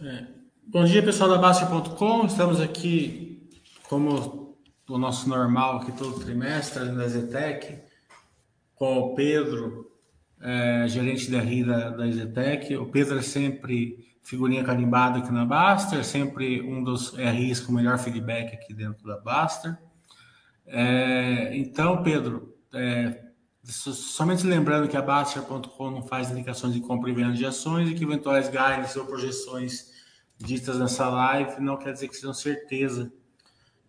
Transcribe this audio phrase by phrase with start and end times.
[0.00, 0.26] É.
[0.66, 2.26] Bom dia, pessoal da Baster.com.
[2.26, 3.48] Estamos aqui,
[3.84, 4.56] como
[4.88, 7.78] o nosso normal, aqui todo trimestre, na Zetec,
[8.74, 9.92] com o Pedro,
[10.40, 12.76] é, gerente da RI da, da Zetec.
[12.76, 17.96] O Pedro é sempre figurinha carimbada aqui na Baster, sempre um dos RIs com melhor
[17.98, 19.78] feedback aqui dentro da Baster.
[20.66, 23.23] É, então, Pedro, é,
[23.64, 27.94] somente lembrando que a Baster.com não faz indicações de compra e venda de ações e
[27.94, 29.92] que eventuais guides ou projeções
[30.38, 33.12] ditas nessa live não quer dizer que sejam certeza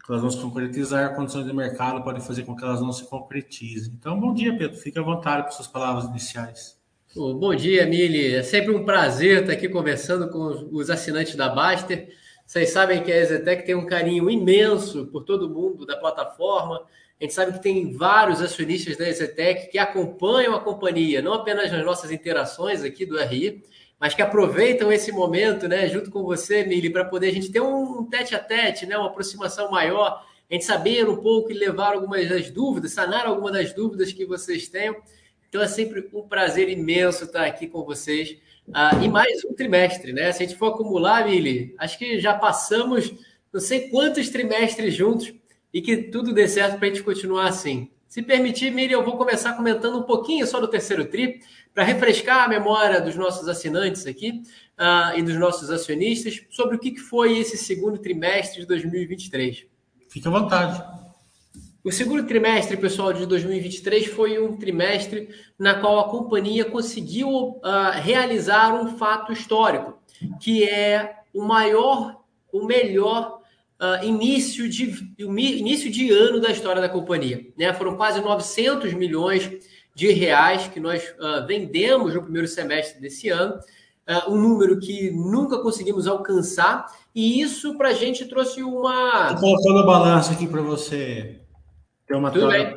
[0.06, 3.10] que elas vão se concretizar, condições de mercado podem fazer com que elas não se
[3.10, 3.94] concretizem.
[3.98, 4.78] Então, bom dia, Pedro.
[4.78, 6.80] Fique à vontade com suas palavras iniciais.
[7.16, 8.36] Bom dia, Mili.
[8.36, 12.10] É sempre um prazer estar aqui conversando com os assinantes da Baster.
[12.46, 16.82] Vocês sabem que a Exetec tem um carinho imenso por todo mundo da plataforma.
[17.20, 21.72] A gente sabe que tem vários acionistas da Exetec que acompanham a companhia, não apenas
[21.72, 23.64] nas nossas interações aqui do RI,
[23.98, 27.62] mas que aproveitam esse momento, né, junto com você, Mili, para poder a gente ter
[27.62, 31.94] um tete a tete, né, uma aproximação maior, a gente saber um pouco e levar
[31.94, 34.96] algumas das dúvidas, sanar algumas das dúvidas que vocês tenham.
[35.48, 38.38] Então é sempre um prazer imenso estar aqui com vocês.
[38.74, 40.32] Ah, e mais um trimestre, né?
[40.34, 43.14] Se a gente for acumular, Mili, acho que já passamos
[43.54, 45.34] não sei quantos trimestres juntos
[45.76, 47.90] e que tudo dê certo para a gente continuar assim.
[48.08, 51.42] Se permitir, Mili, eu vou começar comentando um pouquinho só do terceiro tri,
[51.74, 54.42] para refrescar a memória dos nossos assinantes aqui
[54.80, 59.66] uh, e dos nossos acionistas sobre o que foi esse segundo trimestre de 2023.
[60.08, 60.82] Fique à vontade.
[61.84, 65.28] O segundo trimestre, pessoal, de 2023 foi um trimestre
[65.60, 67.62] na qual a companhia conseguiu uh,
[68.02, 70.00] realizar um fato histórico,
[70.40, 73.42] que é o maior, o melhor
[73.80, 77.48] uh, início, de, início de ano da história da companhia.
[77.58, 77.74] Né?
[77.74, 79.50] Foram quase 900 milhões
[79.94, 83.56] de reais que nós uh, vendemos no primeiro semestre desse ano,
[84.10, 89.32] uh, um número que nunca conseguimos alcançar, e isso para a gente trouxe uma.
[89.34, 91.40] Estou colocando a balança aqui para você
[92.06, 92.76] ter uma Tudo bem.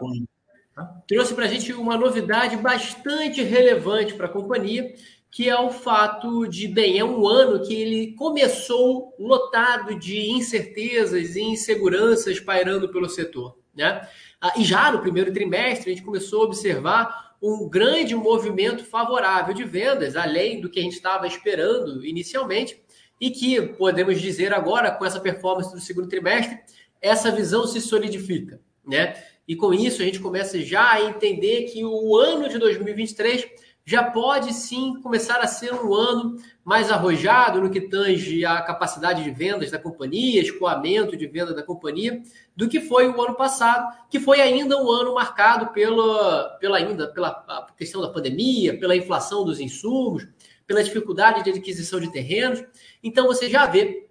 [0.75, 1.03] Tá?
[1.09, 4.95] Trouxe para a gente uma novidade bastante relevante para a companhia,
[5.31, 11.37] que é o fato de, bem, é um ano que ele começou lotado de incertezas
[11.37, 13.59] e inseguranças pairando pelo setor.
[13.75, 14.07] Né?
[14.41, 19.55] Ah, e já no primeiro trimestre, a gente começou a observar um grande movimento favorável
[19.55, 22.83] de vendas, além do que a gente estava esperando inicialmente,
[23.21, 26.59] e que podemos dizer agora, com essa performance do segundo trimestre,
[27.01, 28.61] essa visão se solidifica.
[28.87, 29.15] Né?
[29.47, 33.47] E com isso, a gente começa já a entender que o ano de 2023
[33.89, 39.25] já pode sim começar a ser um ano mais arrojado no que tange a capacidade
[39.25, 42.21] de vendas da companhia, escoamento de venda da companhia,
[42.55, 47.09] do que foi o ano passado, que foi ainda um ano marcado pela, pela ainda
[47.09, 50.29] pela questão da pandemia, pela inflação dos insumos,
[50.67, 52.63] pela dificuldade de adquisição de terrenos.
[53.03, 54.07] Então você já vê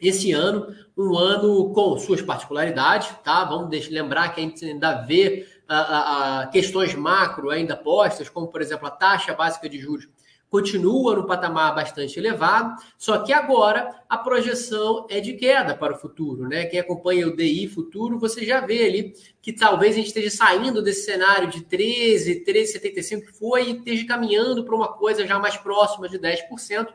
[0.00, 3.44] esse ano um ano com suas particularidades, tá?
[3.44, 5.46] Vamos lembrar que a gente ainda vê
[5.80, 10.08] a, a, questões macro ainda postas, como, por exemplo, a taxa básica de juros
[10.52, 15.98] continua no patamar bastante elevado, só que agora a projeção é de queda para o
[15.98, 16.66] futuro, né?
[16.66, 20.82] Quem acompanha o DI futuro, você já vê ali que talvez a gente esteja saindo
[20.82, 25.56] desse cenário de 13, 13,75 que foi e esteja caminhando para uma coisa já mais
[25.56, 26.86] próxima de 10%,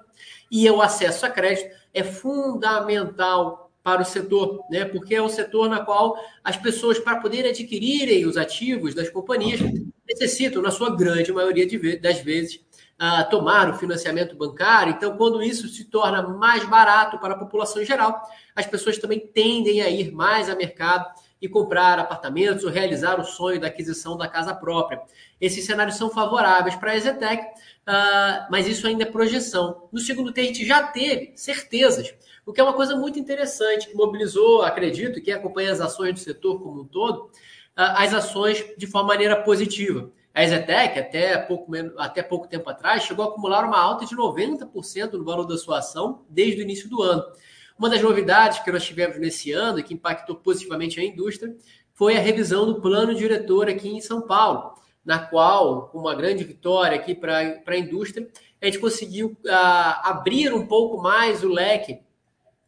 [0.52, 4.84] e o acesso a crédito é fundamental para o setor, né?
[4.84, 9.62] Porque é o setor na qual as pessoas, para poderem adquirirem os ativos das companhias,
[10.06, 11.66] necessitam, na sua grande maioria
[11.98, 12.56] das vezes,
[13.02, 14.92] uh, tomar o financiamento bancário.
[14.92, 18.22] Então, quando isso se torna mais barato para a população em geral,
[18.54, 21.10] as pessoas também tendem a ir mais a mercado
[21.42, 25.00] e comprar apartamentos ou realizar o sonho da aquisição da casa própria.
[25.40, 29.88] Esses cenários são favoráveis para a Exetec, uh, mas isso ainda é projeção.
[29.94, 32.14] No segundo a gente já teve certezas
[32.48, 36.20] o que é uma coisa muito interessante, que mobilizou, acredito, quem acompanha as ações do
[36.22, 37.30] setor como um todo,
[37.76, 40.10] as ações de forma maneira positiva.
[40.34, 45.14] A Exetec, até pouco, até pouco tempo atrás, chegou a acumular uma alta de 90%
[45.14, 47.22] no valor da sua ação desde o início do ano.
[47.78, 51.54] Uma das novidades que nós tivemos nesse ano que impactou positivamente a indústria
[51.94, 54.74] foi a revisão do plano diretor aqui em São Paulo,
[55.04, 58.26] na qual, com uma grande vitória aqui para a indústria,
[58.62, 62.07] a gente conseguiu uh, abrir um pouco mais o leque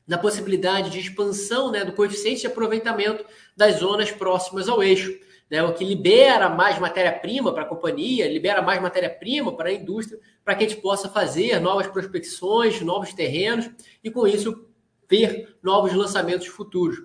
[0.10, 3.24] na possibilidade de expansão né, do coeficiente de aproveitamento
[3.56, 5.16] das zonas próximas ao eixo,
[5.52, 10.20] né, o que libera mais matéria-prima para a companhia, libera mais matéria-prima para a indústria,
[10.44, 13.70] para que a gente possa fazer novas prospecções, novos terrenos
[14.04, 14.66] e, com isso,
[15.08, 16.98] ver novos lançamentos futuros.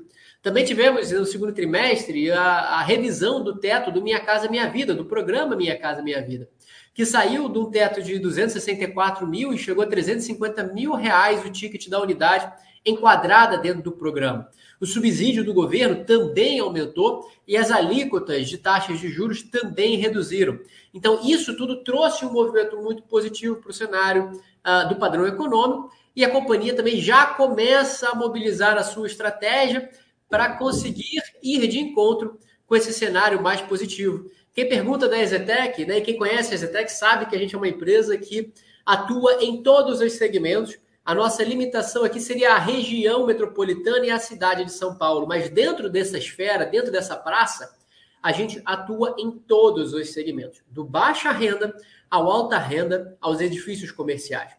[0.42, 4.94] Também tivemos no segundo trimestre a, a revisão do teto do Minha Casa Minha Vida,
[4.94, 6.48] do programa Minha Casa Minha Vida,
[6.94, 11.50] que saiu de um teto de 264 mil e chegou a 350 mil reais o
[11.50, 12.50] ticket da unidade
[12.84, 14.48] enquadrada dentro do programa.
[14.80, 20.58] O subsídio do governo também aumentou e as alíquotas de taxas de juros também reduziram.
[20.92, 25.90] Então, isso tudo trouxe um movimento muito positivo para o cenário uh, do padrão econômico
[26.14, 29.90] e a companhia também já começa a mobilizar a sua estratégia
[30.28, 34.30] para conseguir ir de encontro com esse cenário mais positivo.
[34.52, 37.58] Quem pergunta da Exetec, né, e quem conhece a Exetec sabe que a gente é
[37.58, 38.52] uma empresa que
[38.86, 44.18] atua em todos os segmentos, a nossa limitação aqui seria a região metropolitana e a
[44.18, 45.26] cidade de São Paulo.
[45.26, 47.76] Mas dentro dessa esfera, dentro dessa praça,
[48.22, 51.76] a gente atua em todos os segmentos, do baixa renda
[52.10, 54.52] ao alta renda, aos edifícios comerciais.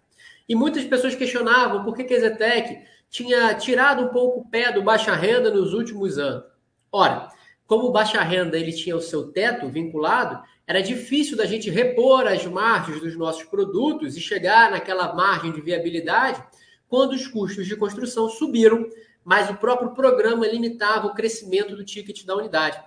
[0.48, 4.84] E muitas pessoas questionavam por que a Zetec tinha tirado um pouco o pé do
[4.84, 6.46] baixa renda nos últimos anos.
[6.92, 7.30] Ora,
[7.66, 12.26] como o baixa renda ele tinha o seu teto vinculado, era difícil da gente repor
[12.28, 16.44] as margens dos nossos produtos e chegar naquela margem de viabilidade
[16.88, 18.90] quando os custos de construção subiram,
[19.24, 22.80] mas o próprio programa limitava o crescimento do ticket da unidade.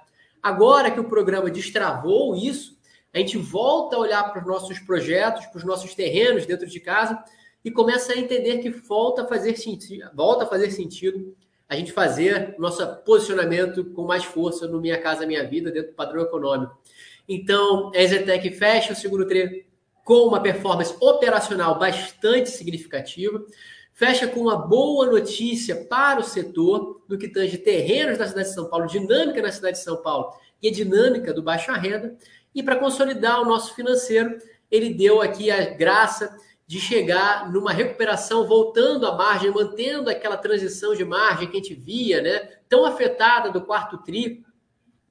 [0.42, 2.78] Agora que o programa destravou isso,
[3.12, 6.80] a gente volta a olhar para os nossos projetos, para os nossos terrenos dentro de
[6.80, 7.22] casa
[7.64, 11.34] e começa a entender que volta a fazer sentido, volta a fazer sentido
[11.68, 15.94] a gente fazer nosso posicionamento com mais força no Minha Casa Minha Vida dentro do
[15.94, 16.78] padrão econômico.
[17.28, 19.66] Então, a Exetec fecha o segundo tri
[20.02, 23.44] com uma performance operacional bastante significativa,
[23.92, 28.54] fecha com uma boa notícia para o setor do que tange terrenos da cidade de
[28.54, 30.32] São Paulo, dinâmica na cidade de São Paulo
[30.62, 32.16] e a dinâmica do baixa renda.
[32.54, 34.38] E para consolidar o nosso financeiro,
[34.70, 36.34] ele deu aqui a graça
[36.66, 41.74] de chegar numa recuperação, voltando à margem, mantendo aquela transição de margem que a gente
[41.74, 42.38] via, né,
[42.68, 44.44] tão afetada do quarto tri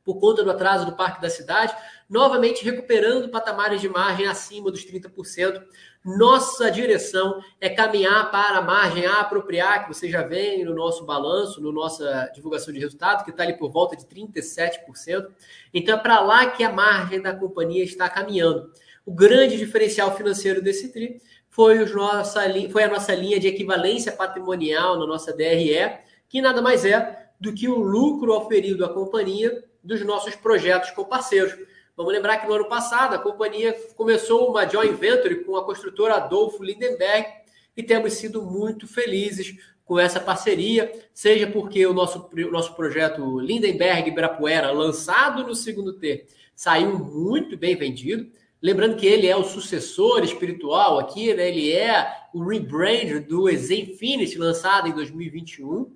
[0.04, 1.75] por conta do atraso do Parque da Cidade,
[2.09, 5.62] novamente recuperando patamares de margem acima dos 30%.
[6.06, 11.06] Nossa direção é caminhar para a margem a apropriar, que você já vê no nosso
[11.06, 15.27] balanço, no nossa divulgação de resultado, que está ali por volta de 37%.
[15.74, 18.71] Então é para lá que a margem da companhia está caminhando.
[19.06, 24.12] O grande diferencial financeiro desse TRI foi, os nossa, foi a nossa linha de equivalência
[24.12, 25.98] patrimonial na nossa DRE,
[26.30, 31.03] que nada mais é do que o lucro oferido à companhia dos nossos projetos com
[31.03, 31.53] parceiros.
[31.98, 36.13] Vamos lembrar que no ano passado a companhia começou uma joint venture com a construtora
[36.13, 37.27] Adolfo Lindenberg
[37.75, 43.39] e temos sido muito felizes com essa parceria, seja porque o nosso, o nosso projeto
[43.39, 48.30] Lindenberg Ibirapuera, lançado no segundo T, saiu muito bem vendido.
[48.62, 51.50] Lembrando que ele é o sucessor espiritual aqui, né?
[51.50, 55.66] ele é o rebrand do Zenfinity, lançado em 2021.
[55.82, 55.92] Uh,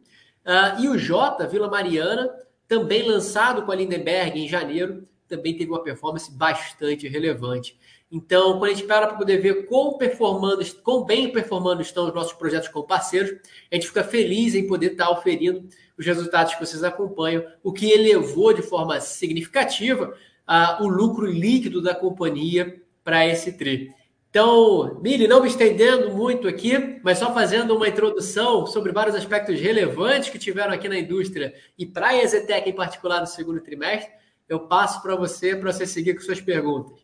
[0.46, 2.27] ah, e o J, Vila Mariana,
[2.67, 7.77] também lançado com a Lindenberg em janeiro, também teve uma performance bastante relevante.
[8.11, 12.13] Então, quando a gente para para poder ver quão, performando, quão bem performando estão os
[12.13, 13.31] nossos projetos com parceiros,
[13.71, 17.89] a gente fica feliz em poder estar oferindo os resultados que vocês acompanham, o que
[17.89, 20.13] elevou de forma significativa
[20.47, 23.93] uh, o lucro líquido da companhia para esse TRI.
[24.29, 29.59] Então, Mili, não me estendendo muito aqui, mas só fazendo uma introdução sobre vários aspectos
[29.59, 34.09] relevantes que tiveram aqui na indústria e para a Exetec em particular no segundo trimestre,
[34.51, 37.00] eu passo para você para você seguir com suas perguntas.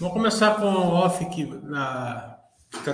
[0.00, 2.40] Vamos começar com o off que está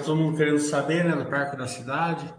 [0.04, 2.32] todo mundo querendo saber, né, no Parque da Cidade.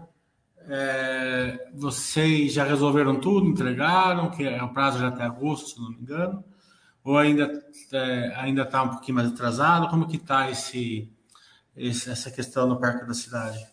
[0.68, 5.90] É, vocês já resolveram tudo, entregaram, que é o prazo já até agosto, se não
[5.90, 6.44] me engano
[7.06, 7.62] ou ainda
[7.92, 9.88] é, ainda está um pouquinho mais atrasado?
[9.88, 11.08] Como que está esse,
[11.76, 13.64] esse, essa questão no Parque da Cidade?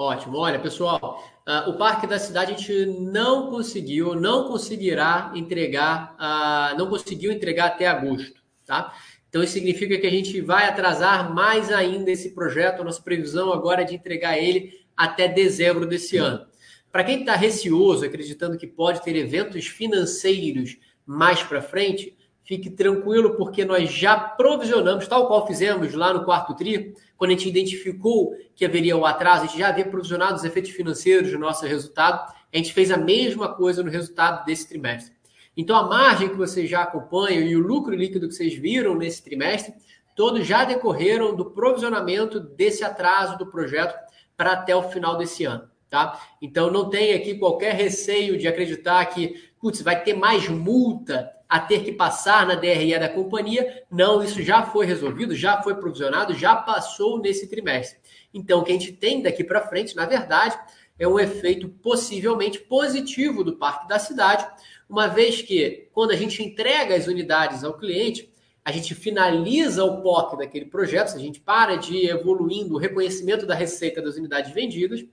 [0.00, 0.38] Ótimo.
[0.38, 6.78] Olha, pessoal, uh, o Parque da Cidade a gente não conseguiu, não conseguirá entregar, uh,
[6.78, 8.94] não conseguiu entregar até agosto, tá?
[9.28, 12.80] Então isso significa que a gente vai atrasar mais ainda esse projeto.
[12.80, 16.46] A nossa previsão agora é de entregar ele até dezembro desse ano.
[16.90, 22.16] Para quem está receoso, acreditando que pode ter eventos financeiros mais para frente,
[22.50, 27.34] Fique tranquilo, porque nós já provisionamos, tal qual fizemos lá no quarto TRI, quando a
[27.34, 31.38] gente identificou que haveria o atraso, a gente já havia provisionado os efeitos financeiros do
[31.38, 35.14] nosso resultado, a gente fez a mesma coisa no resultado desse trimestre.
[35.56, 39.22] Então, a margem que vocês já acompanham e o lucro líquido que vocês viram nesse
[39.22, 39.72] trimestre,
[40.16, 43.94] todos já decorreram do provisionamento desse atraso do projeto
[44.36, 45.70] para até o final desse ano.
[45.88, 46.20] Tá?
[46.42, 51.58] Então, não tem aqui qualquer receio de acreditar que, putz, vai ter mais multa a
[51.58, 53.82] ter que passar na DRE da companhia.
[53.90, 57.98] Não, isso já foi resolvido, já foi provisionado, já passou nesse trimestre.
[58.32, 60.56] Então, o que a gente tem daqui para frente, na verdade,
[60.96, 64.46] é um efeito possivelmente positivo do Parque da Cidade,
[64.88, 68.30] uma vez que, quando a gente entrega as unidades ao cliente,
[68.64, 73.44] a gente finaliza o POC daquele projeto, a gente para de ir evoluindo o reconhecimento
[73.44, 75.04] da receita das unidades vendidas,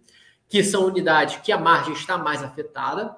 [0.48, 3.16] que são unidades que a margem está mais afetada,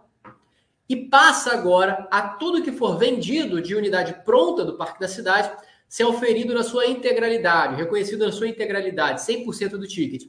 [0.90, 5.52] e passa agora a tudo que for vendido de unidade pronta do Parque da Cidade
[5.88, 10.24] ser oferido na sua integralidade, reconhecido na sua integralidade, 100% do ticket.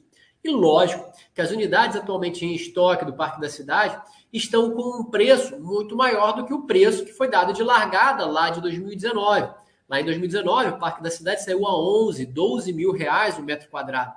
[0.45, 3.99] E lógico que as unidades atualmente em estoque do Parque da Cidade
[4.33, 8.26] estão com um preço muito maior do que o preço que foi dado de largada
[8.26, 9.50] lá de 2019.
[9.88, 13.69] Lá em 2019, o Parque da Cidade saiu a 11, 12 mil reais o metro
[13.69, 14.12] quadrado.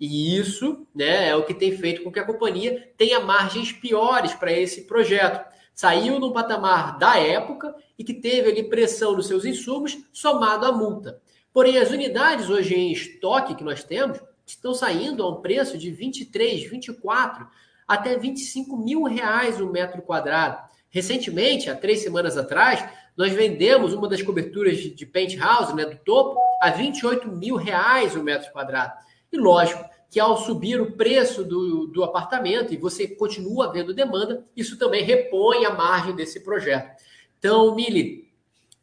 [0.00, 4.32] E isso né, é o que tem feito com que a companhia tenha margens piores
[4.32, 5.44] para esse projeto.
[5.80, 10.72] Saiu no patamar da época e que teve ali pressão nos seus insumos, somado à
[10.72, 11.22] multa.
[11.54, 15.90] Porém, as unidades hoje em estoque que nós temos estão saindo a um preço de
[15.90, 17.48] 23, 24,
[17.88, 20.62] até 25 mil reais o metro quadrado.
[20.90, 26.38] Recentemente, há três semanas atrás, nós vendemos uma das coberturas de penthouse, né, do topo,
[26.60, 28.92] a 28 mil reais o metro quadrado.
[29.32, 34.44] E lógico que ao subir o preço do, do apartamento e você continua vendo demanda,
[34.56, 37.00] isso também repõe a margem desse projeto.
[37.38, 38.28] Então, Mili,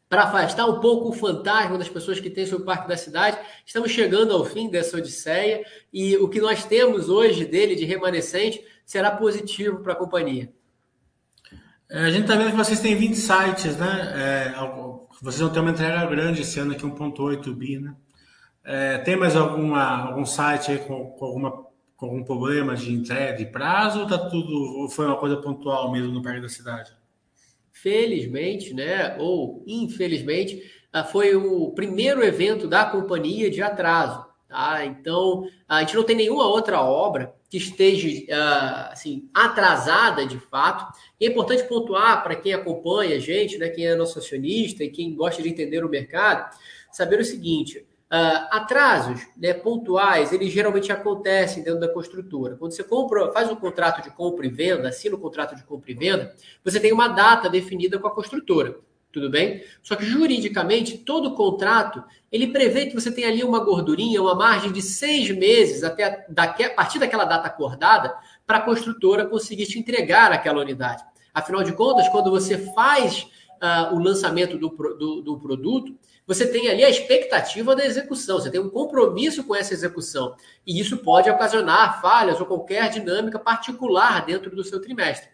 [0.08, 3.38] para afastar um pouco o fantasma das pessoas que têm sobre o Parque da Cidade,
[3.66, 8.64] estamos chegando ao fim dessa odisseia e o que nós temos hoje dele de remanescente
[8.86, 10.50] será positivo para a companhia.
[11.90, 14.12] É, a gente está vendo que vocês têm 20 sites, né?
[14.16, 14.54] É,
[15.20, 17.94] vocês vão ter uma entrega grande esse ano aqui, 1.8 bi, né?
[18.70, 21.50] É, tem mais alguma, algum site aí com, com, alguma,
[21.96, 25.90] com algum problema de entrega de prazo ou tá tudo, ou foi uma coisa pontual
[25.90, 26.92] mesmo no Parque da Cidade?
[27.72, 29.16] Felizmente, né?
[29.18, 34.26] Ou infelizmente, ah, foi o primeiro evento da companhia de atraso.
[34.46, 34.84] Tá?
[34.84, 40.94] Então, a gente não tem nenhuma outra obra que esteja uh, assim, atrasada de fato.
[41.18, 44.90] E é importante pontuar para quem acompanha a gente, né, quem é nosso acionista e
[44.90, 46.54] quem gosta de entender o mercado,
[46.92, 52.56] saber o seguinte: Uh, atrasos né, pontuais, eles geralmente acontecem dentro da construtora.
[52.56, 55.62] Quando você compra, faz um contrato de compra e venda, assina o um contrato de
[55.62, 56.34] compra e venda,
[56.64, 58.78] você tem uma data definida com a construtora.
[59.10, 59.64] Tudo bem?
[59.82, 64.70] Só que juridicamente, todo contrato ele prevê que você tem ali uma gordurinha, uma margem
[64.70, 68.14] de seis meses até daqui, a partir daquela data acordada
[68.46, 71.02] para a construtora conseguir te entregar aquela unidade.
[71.32, 73.26] Afinal de contas, quando você faz
[73.62, 75.96] uh, o lançamento do, do, do produto,
[76.28, 80.36] você tem ali a expectativa da execução, você tem um compromisso com essa execução.
[80.66, 85.30] E isso pode ocasionar falhas ou qualquer dinâmica particular dentro do seu trimestre.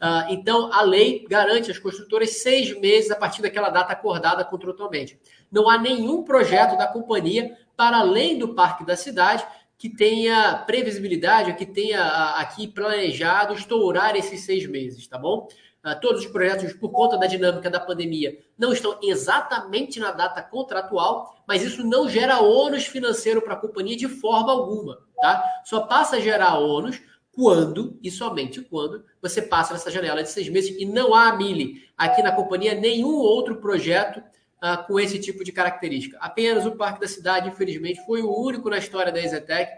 [0.00, 5.20] Uh, então, a lei garante às construtoras seis meses a partir daquela data acordada contratualmente.
[5.52, 9.44] Não há nenhum projeto da companhia para além do Parque da Cidade
[9.76, 15.46] que tenha previsibilidade, que tenha uh, aqui planejado estourar esses seis meses, tá bom?
[15.82, 20.42] Ah, todos os projetos, por conta da dinâmica da pandemia, não estão exatamente na data
[20.42, 25.42] contratual, mas isso não gera ônus financeiro para a companhia de forma alguma, tá?
[25.64, 27.00] Só passa a gerar ônus
[27.32, 31.84] quando e somente quando você passa nessa janela de seis meses e não há, Mili,
[31.96, 36.18] aqui na companhia nenhum outro projeto uh, com esse tipo de característica.
[36.20, 39.70] Apenas o Parque da Cidade, infelizmente, foi o único na história da Exetec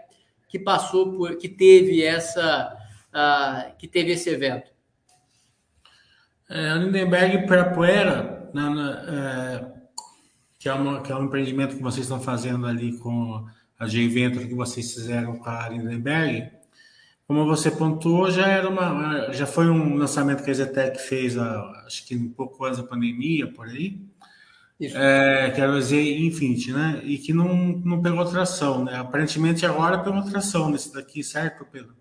[0.49, 2.75] que passou por, que teve essa,
[3.13, 4.71] uh, que teve esse evento.
[6.51, 9.71] É, a Lindenberg Perapuera, né, né, é,
[10.59, 13.47] que, é uma, que é um empreendimento que vocês estão fazendo ali com
[13.79, 16.51] a G-Venture que vocês fizeram com a Lindenberg,
[17.25, 22.05] como você pontuou, já era uma, já foi um lançamento que a Zetec fez, acho
[22.05, 24.01] que um pouco antes da pandemia, por aí,
[24.81, 26.99] é, que era o Z Infinity, né?
[27.05, 28.95] E que não, não pegou tração, né?
[28.97, 31.95] Aparentemente agora pegou tração nesse daqui, certo, Pedro?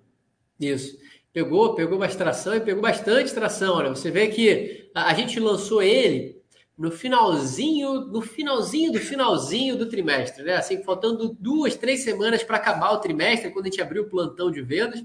[0.58, 0.98] Isso.
[1.32, 3.76] Pegou, pegou mais tração e pegou bastante tração.
[3.76, 6.40] Olha, você vê que a, a gente lançou ele
[6.76, 10.56] no finalzinho, no finalzinho do finalzinho do trimestre, né?
[10.56, 14.50] Assim, faltando duas, três semanas para acabar o trimestre, quando a gente abriu o plantão
[14.50, 15.04] de vendas.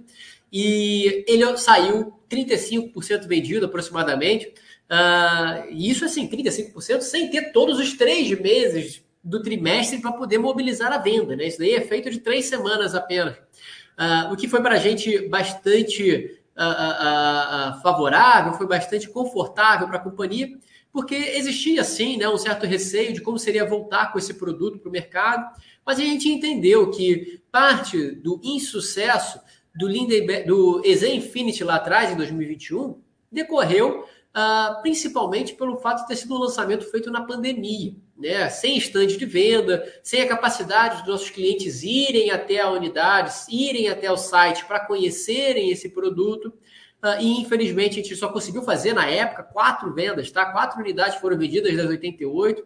[0.52, 4.48] E ele saiu 35% vendido aproximadamente.
[4.90, 10.38] Uh, e isso assim, 35% sem ter todos os três meses do trimestre para poder
[10.38, 11.48] mobilizar a venda, né?
[11.48, 13.36] Isso daí é feito de três semanas apenas.
[13.98, 19.98] Uh, o que foi para a gente bastante uh, uh, favorável, foi bastante confortável para
[19.98, 20.50] a companhia,
[20.92, 24.90] porque existia, sim, né, um certo receio de como seria voltar com esse produto para
[24.90, 25.46] o mercado,
[25.86, 29.40] mas a gente entendeu que parte do insucesso
[29.76, 36.18] do, Lindenberg, do Infinity lá atrás, em 2021, decorreu uh, principalmente pelo fato de ter
[36.18, 38.50] sido um lançamento feito na pandemia, né?
[38.50, 43.88] sem estande de venda, sem a capacidade dos nossos clientes irem até a unidade, irem
[43.88, 46.54] até o site para conhecerem esse produto.
[47.04, 50.46] Uh, e infelizmente a gente só conseguiu fazer na época quatro vendas, tá?
[50.52, 52.66] Quatro unidades foram vendidas das 88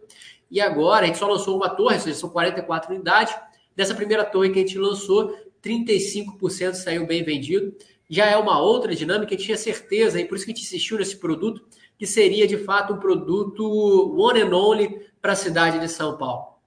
[0.49, 3.35] e agora a gente só lançou uma torre, ou seja, são 44 unidades.
[3.75, 7.75] Dessa primeira torre que a gente lançou, 35% saiu bem vendido
[8.09, 10.97] já é uma outra dinâmica, a tinha certeza, e por isso que a gente insistiu
[10.97, 13.63] nesse produto, que seria de fato um produto
[14.17, 16.57] one and only para a cidade de São Paulo.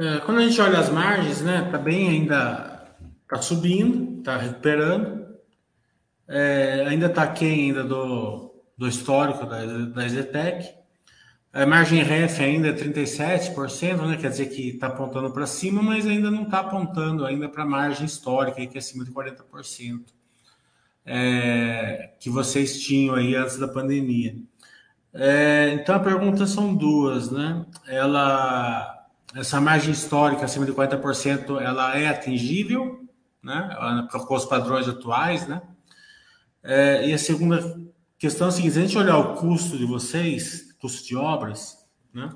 [0.00, 2.94] É, quando a gente olha as margens, né, tá bem ainda,
[3.28, 5.26] tá subindo, tá recuperando,
[6.28, 10.77] é, ainda tá aquém ainda do, do histórico da, da Zetec,
[11.52, 14.16] a margem ref ainda é 37%, né?
[14.16, 17.66] quer dizer que está apontando para cima, mas ainda não está apontando ainda para a
[17.66, 20.00] margem histórica, que é acima de 40%,
[21.06, 24.36] é, que vocês tinham aí antes da pandemia.
[25.12, 27.64] É, então a pergunta são duas, né?
[27.86, 33.08] Ela, essa margem histórica acima de 40%, ela é atingível,
[33.42, 34.06] né?
[34.10, 35.62] Com os padrões atuais, né?
[36.62, 37.80] É, e a segunda
[38.18, 41.86] questão é a seguinte: se a gente olhar o custo de vocês, custo de obras,
[42.12, 42.30] né?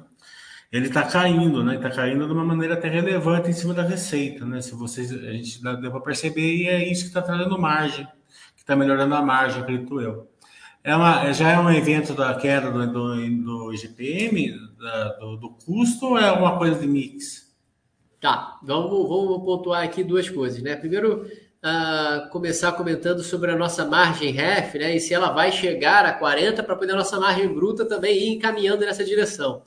[0.70, 1.76] Ele está caindo, né?
[1.76, 4.62] Está caindo de uma maneira até relevante em cima da receita, né?
[4.62, 8.06] Se vocês, a gente deu para perceber e é isso que está trazendo margem,
[8.56, 10.30] que está melhorando a margem, acredito eu.
[10.82, 15.50] É uma, já é um evento da queda do, do, do IGPM, da, do, do
[15.50, 17.54] custo, ou é uma coisa de mix?
[18.18, 20.74] Tá, vamos, vamos pontuar aqui duas coisas, né?
[20.74, 21.26] Primeiro,
[21.62, 24.96] uh, começar comentando sobre a nossa margem REF, né?
[24.96, 28.28] E se ela vai chegar a 40 para poder a nossa margem bruta também ir
[28.34, 29.62] encaminhando nessa direção.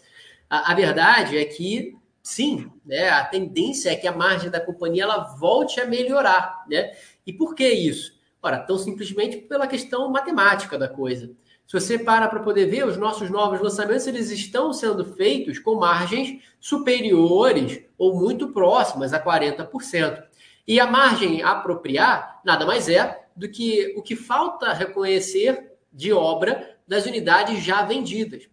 [0.49, 3.09] A, a, verdade é que sim, né?
[3.09, 6.91] A tendência é que a margem da companhia ela volte a melhorar, né?
[7.25, 8.13] E por que isso?
[8.41, 11.31] Ora, tão simplesmente pela questão matemática da coisa.
[11.65, 15.73] Se você para para poder ver, os nossos novos lançamentos eles estão sendo feitos com
[15.73, 20.23] margens superiores ou muito próximas a 40%.
[20.67, 26.77] E a margem apropriar nada mais é do que o que falta reconhecer de obra
[26.87, 28.49] das unidades já vendidas.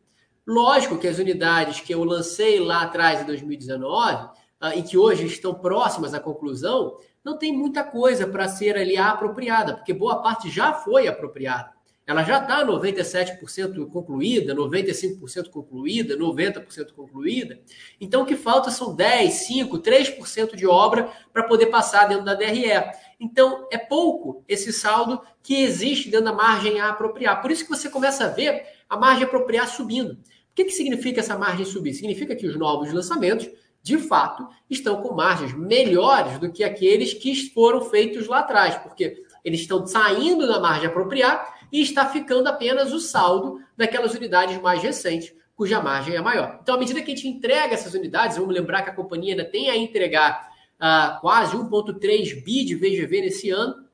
[0.46, 4.28] Lógico que as unidades que eu lancei lá atrás em 2019
[4.60, 8.96] ah, e que hoje estão próximas à conclusão, não tem muita coisa para ser ali
[8.96, 11.70] apropriada, porque boa parte já foi apropriada.
[12.04, 17.60] Ela já está 97% concluída, 95% concluída, 90% concluída.
[18.00, 22.34] Então, o que falta são 10, 5, 3% de obra para poder passar dentro da
[22.34, 22.72] DRE.
[23.20, 27.40] Então, é pouco esse saldo que existe dentro da margem a apropriar.
[27.40, 30.14] Por isso que você começa a ver a margem apropriar subindo.
[30.14, 31.94] O que, que significa essa margem subir?
[31.94, 33.48] Significa que os novos lançamentos,
[33.80, 39.22] de fato, estão com margens melhores do que aqueles que foram feitos lá atrás, porque
[39.44, 44.82] eles estão saindo da margem apropriar e está ficando apenas o saldo daquelas unidades mais
[44.82, 46.58] recentes, cuja margem é maior.
[46.62, 49.44] Então, à medida que a gente entrega essas unidades, vamos lembrar que a companhia ainda
[49.44, 53.86] tem a entregar uh, quase 1,3 bi de VGV nesse ano,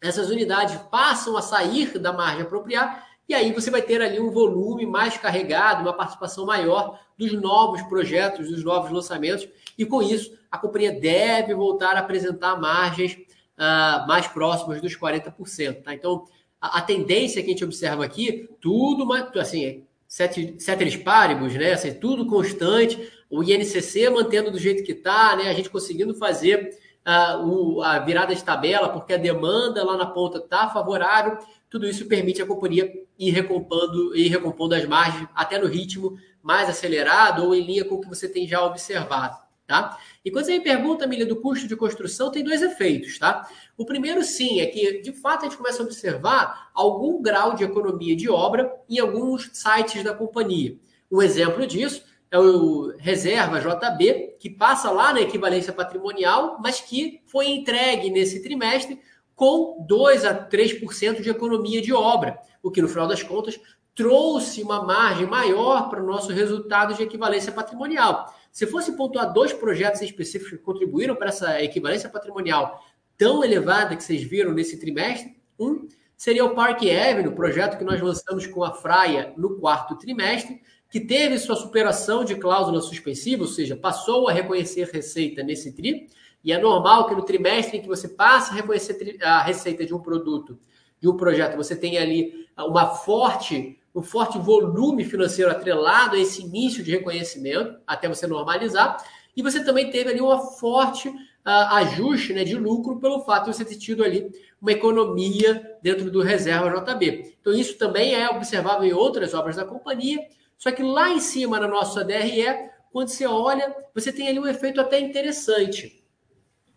[0.00, 4.30] essas unidades passam a sair da margem apropriar e aí você vai ter ali um
[4.30, 10.38] volume mais carregado, uma participação maior dos novos projetos, dos novos lançamentos, e com isso
[10.50, 15.82] a companhia deve voltar a apresentar margens uh, mais próximas dos 40%.
[15.82, 15.92] Tá?
[15.92, 16.24] Então,
[16.66, 19.06] a, tendência que a gente observa aqui, tudo,
[19.38, 21.72] assim, ceteris paribus, né?
[21.72, 25.48] Assim, tudo constante, o INCC mantendo do jeito que está, né?
[25.48, 26.70] A gente conseguindo fazer
[27.06, 31.38] uh, o, a virada de tabela, porque a demanda lá na ponta está favorável,
[31.70, 36.68] tudo isso permite a companhia ir recompondo, ir recompondo as margens até no ritmo mais
[36.68, 39.36] acelerado ou em linha com o que você tem já observado.
[39.66, 39.98] Tá?
[40.24, 43.18] E quando você me pergunta, Milha, do custo de construção, tem dois efeitos.
[43.18, 43.48] Tá?
[43.76, 47.62] O primeiro, sim, é que de fato a gente começa a observar algum grau de
[47.62, 50.78] economia de obra em alguns sites da companhia.
[51.10, 57.20] Um exemplo disso é o Reserva JB, que passa lá na equivalência patrimonial, mas que
[57.26, 58.98] foi entregue nesse trimestre
[59.34, 63.60] com 2 a 3% de economia de obra, o que no final das contas
[63.94, 68.34] trouxe uma margem maior para o nosso resultado de equivalência patrimonial.
[68.50, 72.82] Se fosse pontuar dois projetos específicos que contribuíram para essa equivalência patrimonial
[73.18, 78.00] tão elevada que vocês viram nesse trimestre, um seria o Parque Avenue, projeto que nós
[78.00, 83.48] lançamos com a Fraia no quarto trimestre, que teve sua superação de cláusula suspensiva, ou
[83.48, 86.08] seja, passou a reconhecer receita nesse tri,
[86.42, 89.92] e é normal que no trimestre em que você passa a reconhecer a receita de
[89.92, 90.58] um produto,
[91.00, 96.42] de um projeto, você tenha ali uma forte um forte volume financeiro atrelado a esse
[96.42, 99.02] início de reconhecimento, até você normalizar.
[99.36, 103.56] E você também teve ali uma forte uh, ajuste né, de lucro pelo fato de
[103.56, 107.36] você ter tido ali uma economia dentro do reserva JB.
[107.40, 110.26] Então, isso também é observável em outras obras da companhia,
[110.58, 114.46] só que lá em cima na nossa DRE, quando você olha, você tem ali um
[114.46, 116.02] efeito até interessante,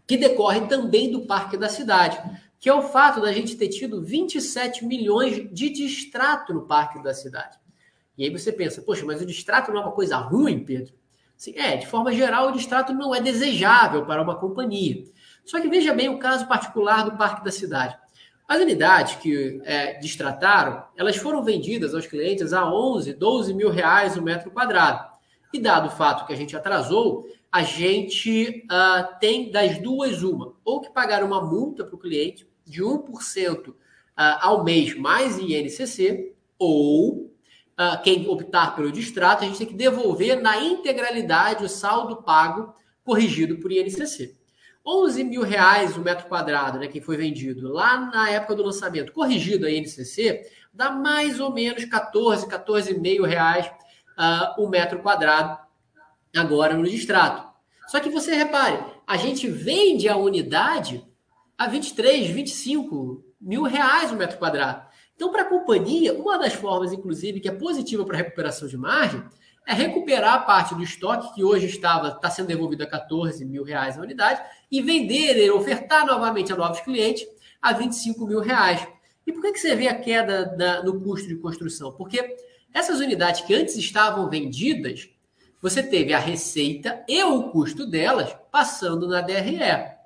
[0.06, 2.19] que decorre também do Parque da Cidade,
[2.60, 7.13] que é o fato da gente ter tido 27 milhões de distrato no Parque da
[7.13, 7.58] Cidade.
[8.17, 10.93] E aí você pensa, poxa, mas o distrato não é uma coisa ruim, Pedro?
[11.56, 15.04] É, de forma geral, o distrato não é desejável para uma companhia.
[15.45, 17.97] Só que veja bem o caso particular do Parque da Cidade.
[18.47, 24.17] As unidades que é, distrataram, elas foram vendidas aos clientes a 11, 12 mil reais
[24.17, 25.08] o metro quadrado.
[25.54, 30.54] E dado o fato que a gente atrasou, a gente uh, tem das duas uma.
[30.65, 33.75] Ou que pagar uma multa para o cliente de 1% uh,
[34.15, 37.28] ah, ao mês mais INCC, ou
[37.79, 42.73] uh, quem optar pelo distrato, a gente tem que devolver na integralidade o saldo pago
[43.03, 44.37] corrigido por INCC.
[44.85, 49.11] 11 mil reais o metro quadrado, né, que foi vendido lá na época do lançamento,
[49.11, 55.57] corrigido a INCC, dá mais ou menos 14, 14,5 reais uh, o metro quadrado
[56.35, 57.47] agora no distrato.
[57.87, 61.03] Só que você repare, a gente vende a unidade
[61.57, 64.88] a 23, 25 mil reais o metro quadrado.
[65.19, 68.77] Então, para a companhia, uma das formas, inclusive, que é positiva para a recuperação de
[68.77, 69.21] margem,
[69.67, 73.65] é recuperar a parte do estoque que hoje estava está sendo devolvido a 14 mil
[73.65, 77.27] reais a unidade e vender, ofertar novamente a novos clientes
[77.62, 78.88] a 25 mil reais.
[79.27, 80.55] E por que, que você vê a queda
[80.86, 81.91] no custo de construção?
[81.91, 82.38] Porque
[82.73, 85.10] essas unidades que antes estavam vendidas,
[85.62, 89.98] você teve a receita e o custo delas passando na DRE.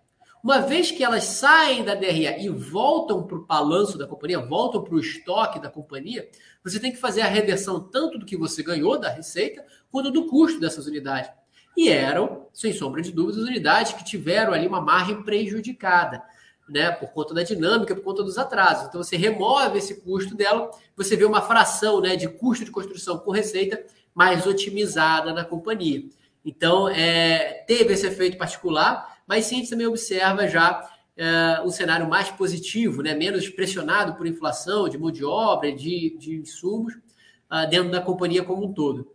[0.44, 4.84] Uma vez que elas saem da DRE e voltam para o balanço da companhia, voltam
[4.84, 6.30] para o estoque da companhia,
[6.62, 10.28] você tem que fazer a reversão tanto do que você ganhou da receita, quanto do
[10.28, 11.32] custo dessas unidades.
[11.78, 16.22] E eram, sem sombra de dúvidas, unidades que tiveram ali uma margem prejudicada,
[16.68, 18.90] né, por conta da dinâmica, por conta dos atrasos.
[18.90, 23.18] Então você remove esse custo dela, você vê uma fração né, de custo de construção
[23.18, 23.82] com receita
[24.14, 26.04] mais otimizada na companhia.
[26.46, 31.72] Então, é, teve esse efeito particular, mas sim a gente também observa já é, um
[31.72, 33.16] cenário mais positivo, né?
[33.16, 38.44] menos pressionado por inflação de mão de obra, de, de insumos, uh, dentro da companhia
[38.44, 39.12] como um todo.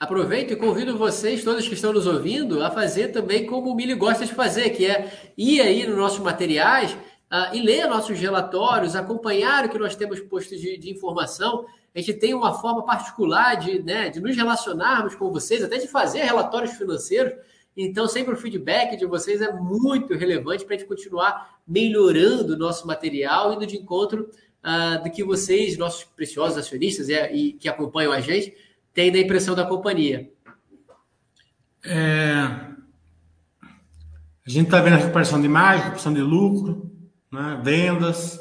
[0.00, 3.94] Aproveito e convido vocês, todos que estão nos ouvindo, a fazer também como o Mili
[3.94, 6.96] gosta de fazer, que é ir aí nos nossos materiais
[7.34, 11.66] uh, e ler nossos relatórios, acompanhar o que nós temos posto de, de, informação.
[11.92, 15.88] A gente tem uma forma particular de, né, de nos relacionarmos com vocês, até de
[15.88, 17.32] fazer relatórios financeiros.
[17.76, 22.56] Então, sempre o feedback de vocês é muito relevante para a gente continuar melhorando o
[22.56, 24.30] nosso material, indo de encontro
[24.62, 28.56] uh, do que vocês, nossos preciosos acionistas e, e que acompanham a gente,
[28.92, 30.30] têm da impressão da companhia.
[31.84, 32.74] É...
[34.46, 36.93] A gente está vendo a recuperação de margem, recuperação de lucro,
[37.34, 37.60] né?
[37.62, 38.40] vendas,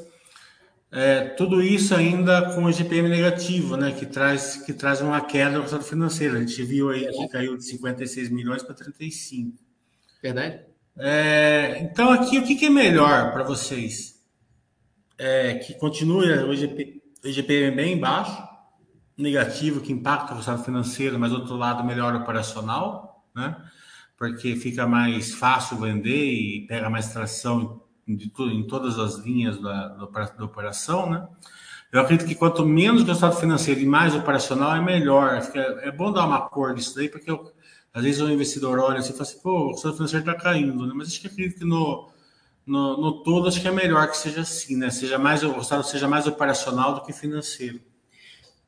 [0.92, 3.92] é, tudo isso ainda com o GPM negativo, né?
[3.92, 6.38] que, traz, que traz uma queda no resultado financeiro.
[6.38, 9.58] A gente viu aí que caiu de 56 milhões para 35.
[10.22, 10.62] Verdade?
[10.96, 14.22] É, então, aqui, o que, que é melhor para vocês?
[15.18, 18.44] É, que continue o, IGP, o IGPM bem baixo,
[19.18, 23.58] negativo, que impacta o resultado financeiro, mas, do outro lado, melhora o operacional, né?
[24.16, 29.88] porque fica mais fácil vender e pega mais tração de, em todas as linhas da,
[29.90, 31.28] da, operação, né?
[31.92, 35.42] Eu acredito que quanto menos resultado financeiro e mais operacional, é melhor.
[35.54, 37.52] É, é bom dar uma cor disso daí, porque eu,
[37.94, 40.88] às vezes o investidor olha assim e fala assim, pô, o resultado financeiro está caindo,
[40.88, 40.94] né?
[40.96, 42.10] Mas acho que acredito que no,
[42.66, 44.90] no, no, todo, acho que é melhor que seja assim, né?
[44.90, 47.80] Seja mais, o resultado seja mais operacional do que financeiro.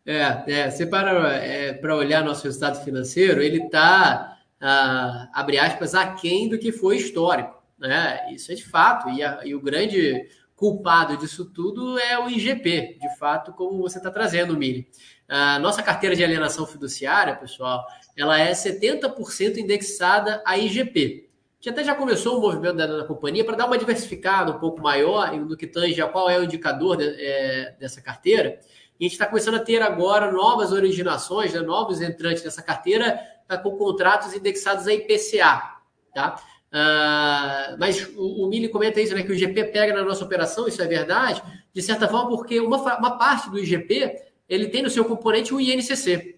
[0.06, 5.96] É, é você para é, para olhar nosso resultado financeiro, ele está, ah, abre aspas,
[5.96, 7.55] aquém do que foi histórico.
[7.78, 8.34] Né?
[8.34, 9.10] Isso é de fato.
[9.10, 13.98] E, a, e o grande culpado disso tudo é o IGP, de fato, como você
[13.98, 14.88] está trazendo, Mili.
[15.28, 17.86] A nossa carteira de alienação fiduciária, pessoal,
[18.16, 21.30] ela é 70% indexada a IGP.
[21.60, 24.82] Que até já começou um movimento da, da companhia para dar uma diversificada um pouco
[24.82, 28.60] maior do que tange a qual é o indicador de, é, dessa carteira.
[29.00, 33.20] E a gente está começando a ter agora novas originações, né, novos entrantes nessa carteira
[33.48, 35.76] tá, com contratos indexados a IPCA.
[36.14, 36.40] Tá?
[36.76, 39.24] Uh, mas o, o Mili comenta isso, né?
[39.24, 41.42] Que o IGP pega na nossa operação, isso é verdade,
[41.74, 45.62] de certa forma, porque uma, uma parte do IGP ele tem no seu componente o
[45.62, 46.36] INCC.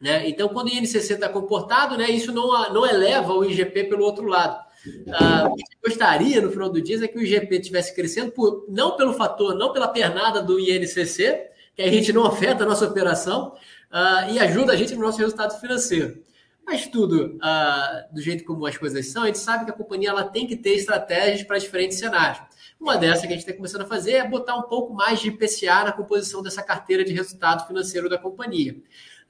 [0.00, 0.28] Né?
[0.28, 4.26] Então, quando o INCC está comportado, né, isso não, não eleva o IGP pelo outro
[4.26, 4.66] lado.
[4.86, 8.64] Uh, o que gostaria, no final do dia, é que o IGP estivesse crescendo, por,
[8.68, 12.86] não pelo fator, não pela pernada do INCC, que a gente não afeta a nossa
[12.86, 13.54] operação,
[13.92, 16.22] uh, e ajuda a gente no nosso resultado financeiro.
[16.68, 20.10] Mas tudo uh, do jeito como as coisas são, a gente sabe que a companhia
[20.10, 22.42] ela tem que ter estratégias para diferentes cenários.
[22.78, 25.28] Uma dessas que a gente está começando a fazer é botar um pouco mais de
[25.28, 28.74] IPCA na composição dessa carteira de resultado financeiro da companhia.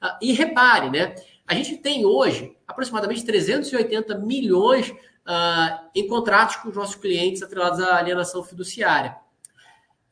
[0.03, 1.15] Uh, e repare, né?
[1.47, 7.79] A gente tem hoje aproximadamente 380 milhões uh, em contratos com os nossos clientes atrelados
[7.79, 9.15] à alienação fiduciária.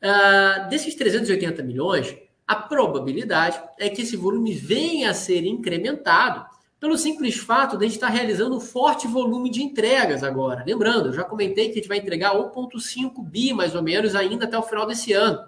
[0.02, 6.96] Uh, desses 380 milhões, a probabilidade é que esse volume venha a ser incrementado pelo
[6.96, 10.64] simples fato de a gente estar realizando um forte volume de entregas agora.
[10.66, 14.44] Lembrando, eu já comentei que a gente vai entregar 1,5 bi mais ou menos ainda
[14.44, 15.40] até o final desse ano.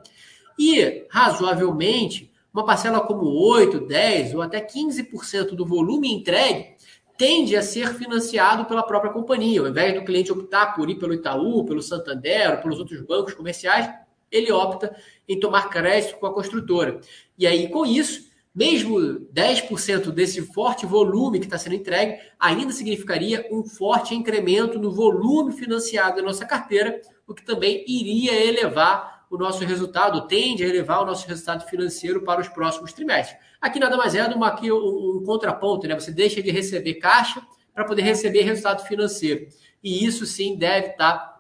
[0.59, 6.75] E, razoavelmente, uma parcela como 8, 10 ou até 15% do volume entregue
[7.17, 9.61] tende a ser financiado pela própria companhia.
[9.61, 13.91] Ao invés do cliente optar por ir pelo Itaú, pelo Santander, pelos outros bancos comerciais,
[14.33, 14.97] ele opta
[15.29, 17.01] em tomar crédito com a construtora.
[17.39, 18.99] E aí, com isso, mesmo
[19.33, 25.53] 10% desse forte volume que está sendo entregue, ainda significaria um forte incremento no volume
[25.53, 31.03] financiado da nossa carteira, o que também iria elevar o nosso resultado, tende a elevar
[31.03, 33.39] o nosso resultado financeiro para os próximos trimestres.
[33.61, 35.95] Aqui nada mais é do que um, um contraponto, né?
[35.95, 37.41] Você deixa de receber caixa
[37.73, 39.47] para poder receber resultado financeiro.
[39.83, 41.40] E isso sim deve estar tá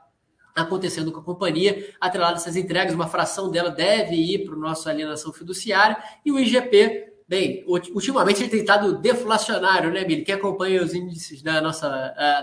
[0.55, 4.59] acontecendo com a companhia, atrelado a essas entregas, uma fração dela deve ir para o
[4.59, 10.25] nosso alienação fiduciária e o IGP Bem, ultimamente ele tem estado deflacionário, né, Mili?
[10.25, 11.89] Quem acompanha os índices da nossa,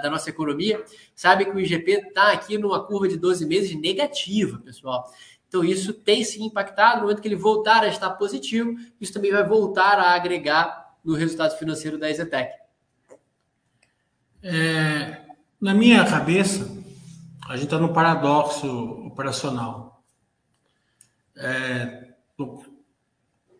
[0.01, 0.81] da nossa economia
[1.13, 5.03] sabe que o IGP está aqui numa curva de 12 meses negativa, pessoal.
[5.45, 6.99] Então, isso tem se impactado.
[6.99, 11.15] No momento que ele voltar a estar positivo, isso também vai voltar a agregar no
[11.15, 12.53] resultado financeiro da Ezetec.
[14.41, 15.17] É,
[15.59, 16.76] na minha cabeça,
[17.47, 18.67] a gente está no paradoxo
[19.05, 20.03] operacional.
[21.35, 22.09] É,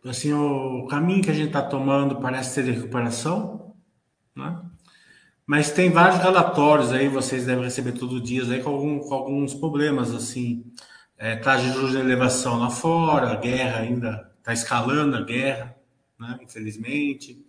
[0.05, 3.75] assim, o caminho que a gente está tomando parece ser de recuperação,
[4.35, 4.61] né?
[5.45, 9.53] mas tem vários relatórios aí, vocês devem receber todo dia aí com, algum, com alguns
[9.53, 10.65] problemas, assim,
[11.17, 15.75] é, taxa de juros de elevação lá fora, a guerra ainda está escalando a guerra,
[16.19, 17.45] né, infelizmente.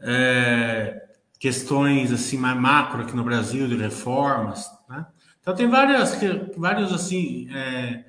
[0.00, 1.06] É,
[1.38, 5.06] questões assim mais macro aqui no Brasil de reformas, né?
[5.46, 6.18] Então tem várias,
[6.56, 8.04] vários assim é,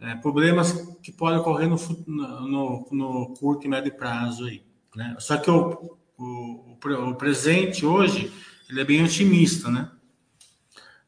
[0.00, 1.76] é, problemas que podem ocorrer no,
[2.08, 4.64] no, no, curto e médio prazo aí,
[4.96, 5.14] né?
[5.20, 6.76] Só que o, o,
[7.08, 8.32] o presente hoje
[8.68, 9.92] ele é bem otimista, né?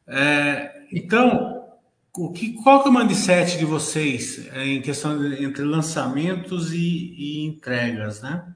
[0.07, 1.67] É, então
[2.15, 6.71] o que, qual que é o mindset de vocês é, em questão de, entre lançamentos
[6.71, 8.47] e, e entregas, né?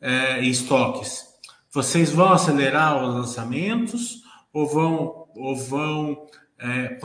[0.00, 1.24] É, e estoques?
[1.72, 6.26] Vocês vão acelerar os lançamentos ou vão, ou vão
[6.58, 6.98] é,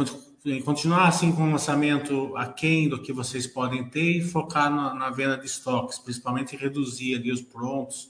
[0.63, 5.09] continuar assim com o lançamento aquém do que vocês podem ter e focar na, na
[5.09, 8.09] venda de estoques, principalmente reduzir ali os prontos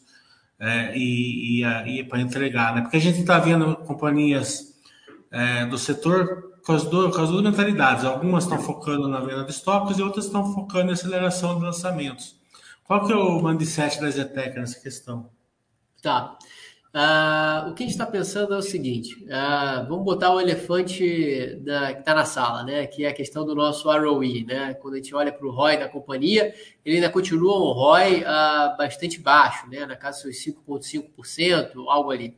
[0.59, 2.81] é, e, e, e para entregar, né?
[2.81, 4.79] Porque a gente está vendo companhias
[5.31, 8.05] é, do setor com as, duas, com as duas mentalidades.
[8.05, 12.39] Algumas estão focando na venda de estoques e outras estão focando em aceleração de lançamentos.
[12.83, 15.29] Qual que é o mindset da Zetec nessa questão?
[16.01, 16.37] Tá.
[16.93, 21.55] Uh, o que a gente está pensando é o seguinte: uh, vamos botar o elefante
[21.61, 22.85] da, que está na sala, né?
[22.85, 24.73] Que é a questão do nosso ROE, né?
[24.73, 28.77] Quando a gente olha para o ROI da companhia, ele ainda continua um ROI uh,
[28.77, 29.85] bastante baixo, né?
[29.85, 32.35] Na casa dos 5,5%, algo ali.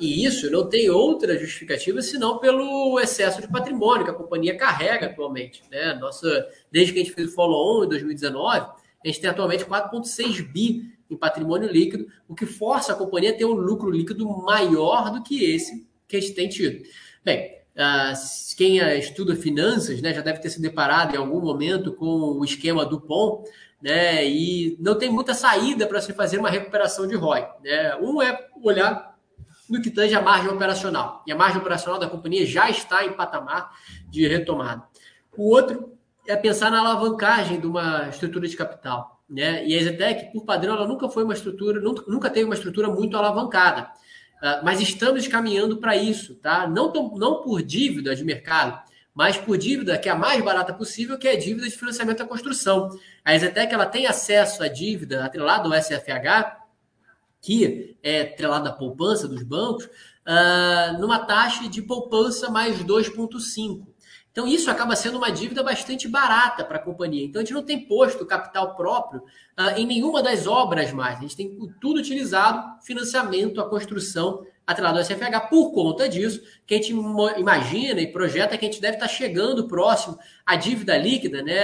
[0.00, 5.04] E isso não tem outra justificativa senão pelo excesso de patrimônio que a companhia carrega
[5.04, 5.62] atualmente.
[5.70, 5.92] Né?
[6.00, 8.72] Nossa, desde que a gente fez o follow-on em 2019, a
[9.04, 13.44] gente tem atualmente 4,6 bi em patrimônio líquido, o que força a companhia a ter
[13.44, 16.82] um lucro líquido maior do que esse que a gente tem tido.
[17.24, 22.06] Bem, uh, quem estuda finanças né, já deve ter se deparado em algum momento com
[22.06, 23.44] o esquema do POM,
[23.82, 27.46] né, e não tem muita saída para se fazer uma recuperação de ROI.
[27.62, 27.96] Né?
[27.96, 29.14] Um é olhar
[29.68, 31.22] no que tange a margem operacional.
[31.26, 33.72] E a margem operacional da companhia já está em patamar
[34.08, 34.84] de retomada.
[35.36, 35.92] O outro
[36.26, 39.13] é pensar na alavancagem de uma estrutura de capital.
[39.28, 39.66] Né?
[39.66, 43.16] E a Exetec, por padrão, ela nunca foi uma estrutura, nunca teve uma estrutura muito
[43.16, 43.90] alavancada.
[44.36, 46.66] Uh, mas estamos caminhando para isso, tá?
[46.66, 48.78] Não, não por dívida de mercado,
[49.14, 52.26] mas por dívida que é a mais barata possível, que é dívida de financiamento da
[52.26, 52.90] construção.
[53.24, 56.64] A Exetec ela tem acesso à dívida atrelada ao SFH
[57.44, 63.86] que é atrelada à poupança dos bancos, uh, numa taxa de poupança mais 2,5.
[64.34, 67.24] Então, isso acaba sendo uma dívida bastante barata para a companhia.
[67.24, 71.18] Então, a gente não tem posto capital próprio uh, em nenhuma das obras mais.
[71.18, 75.48] A gente tem tudo utilizado, financiamento, a construção atrelado ao SFH.
[75.48, 76.92] Por conta disso, que a gente
[77.38, 81.60] imagina e projeta que a gente deve estar chegando próximo à dívida líquida né,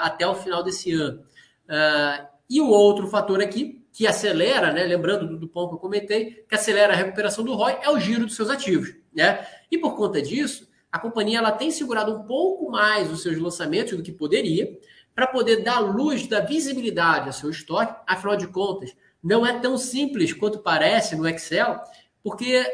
[0.00, 1.24] até o final desse ano.
[1.64, 6.44] Uh, e o outro fator aqui, que acelera, né, lembrando do, ponto que eu comentei,
[6.48, 8.94] que acelera a recuperação do ROI, é o giro dos seus ativos.
[9.12, 9.44] Né?
[9.68, 13.96] E por conta disso, a companhia ela tem segurado um pouco mais os seus lançamentos
[13.96, 14.78] do que poderia,
[15.14, 17.98] para poder dar luz, dar visibilidade ao seu estoque.
[18.06, 21.80] Afinal de contas, não é tão simples quanto parece no Excel,
[22.22, 22.64] porque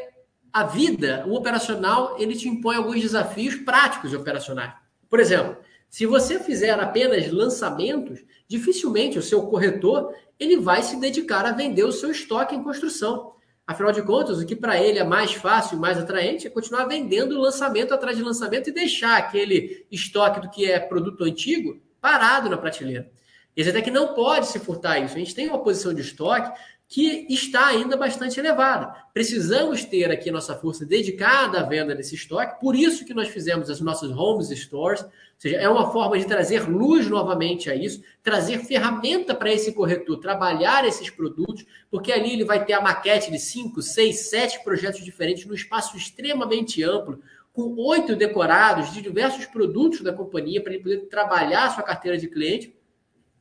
[0.51, 4.73] a vida, o operacional, ele te impõe alguns desafios práticos e operacionais.
[5.09, 5.57] Por exemplo,
[5.89, 11.83] se você fizer apenas lançamentos, dificilmente o seu corretor ele vai se dedicar a vender
[11.83, 13.33] o seu estoque em construção.
[13.69, 16.85] Afinal de contas, o que para ele é mais fácil e mais atraente é continuar
[16.85, 22.49] vendendo lançamento atrás de lançamento e deixar aquele estoque do que é produto antigo parado
[22.49, 23.11] na prateleira.
[23.55, 25.13] Esse até que não pode se furtar isso.
[25.13, 26.51] A gente tem uma posição de estoque
[26.87, 28.91] que está ainda bastante elevada.
[29.13, 33.69] Precisamos ter aqui nossa força dedicada à venda desse estoque, por isso que nós fizemos
[33.69, 35.05] as nossas homes stores,
[35.39, 40.17] seja, é uma forma de trazer luz novamente a isso, trazer ferramenta para esse corretor
[40.17, 45.03] trabalhar esses produtos, porque ali ele vai ter a maquete de 5, 6, 7 projetos
[45.03, 47.19] diferentes num espaço extremamente amplo,
[47.51, 52.17] com oito decorados de diversos produtos da companhia para ele poder trabalhar a sua carteira
[52.17, 52.77] de cliente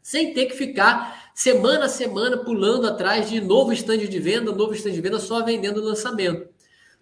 [0.08, 4.72] sem ter que ficar semana a semana pulando atrás de novo stand de venda, novo
[4.72, 6.48] stand de venda, só vendendo lançamento.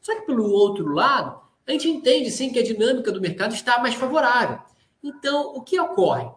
[0.01, 3.79] Só que pelo outro lado, a gente entende sim que a dinâmica do mercado está
[3.79, 4.59] mais favorável.
[5.07, 6.29] Então, o que ocorre?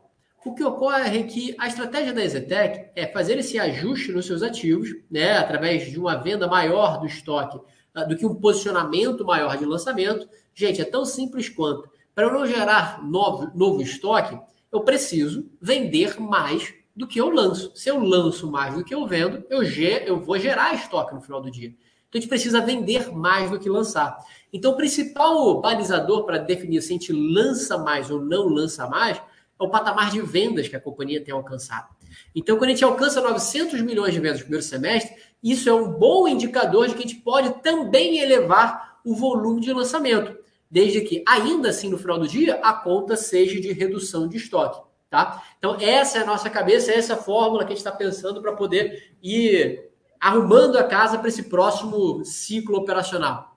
[0.46, 4.44] O que ocorre é que a estratégia da Exetec é fazer esse ajuste nos seus
[4.44, 7.60] ativos, né, através de uma venda maior do estoque,
[7.96, 10.30] ah, do que um posicionamento maior de lançamento.
[10.54, 14.40] Gente, é tão simples quanto para eu não gerar novo, novo estoque,
[14.72, 17.72] eu preciso vender mais do que eu lanço.
[17.76, 21.42] Se eu lanço mais do que eu vendo, eu, eu vou gerar estoque no final
[21.42, 21.70] do dia.
[21.70, 24.18] Então a gente precisa vender mais do que lançar.
[24.52, 29.18] Então o principal balizador para definir se a gente lança mais ou não lança mais
[29.18, 31.90] é o patamar de vendas que a companhia tem alcançado.
[32.36, 35.92] Então quando a gente alcança 900 milhões de vendas no primeiro semestre, isso é um
[35.92, 40.38] bom indicador de que a gente pode também elevar o volume de lançamento
[40.70, 44.88] desde que, ainda assim, no final do dia, a conta seja de redução de estoque.
[45.10, 45.42] Tá?
[45.58, 48.42] Então, essa é a nossa cabeça, essa é a fórmula que a gente está pensando
[48.42, 53.49] para poder ir arrumando a casa para esse próximo ciclo operacional.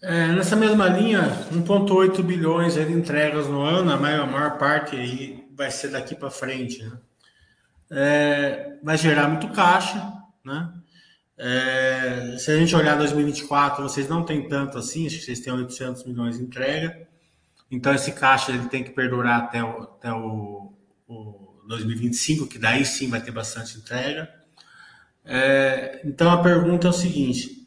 [0.00, 4.94] É, nessa mesma linha, 1,8 bilhões de entregas no ano, a maior, a maior parte
[4.94, 6.82] aí vai ser daqui para frente.
[6.84, 6.92] Né?
[7.90, 10.12] É, vai gerar muito caixa,
[10.44, 10.72] né?
[11.40, 15.52] É, se a gente olhar 2024, vocês não têm tanto assim, acho que vocês têm
[15.52, 17.06] 800 milhões de entrega.
[17.70, 20.72] Então, esse caixa ele tem que perdurar até o, até o,
[21.06, 24.28] o 2025, que daí sim vai ter bastante entrega.
[25.24, 27.57] É, então, a pergunta é o seguinte: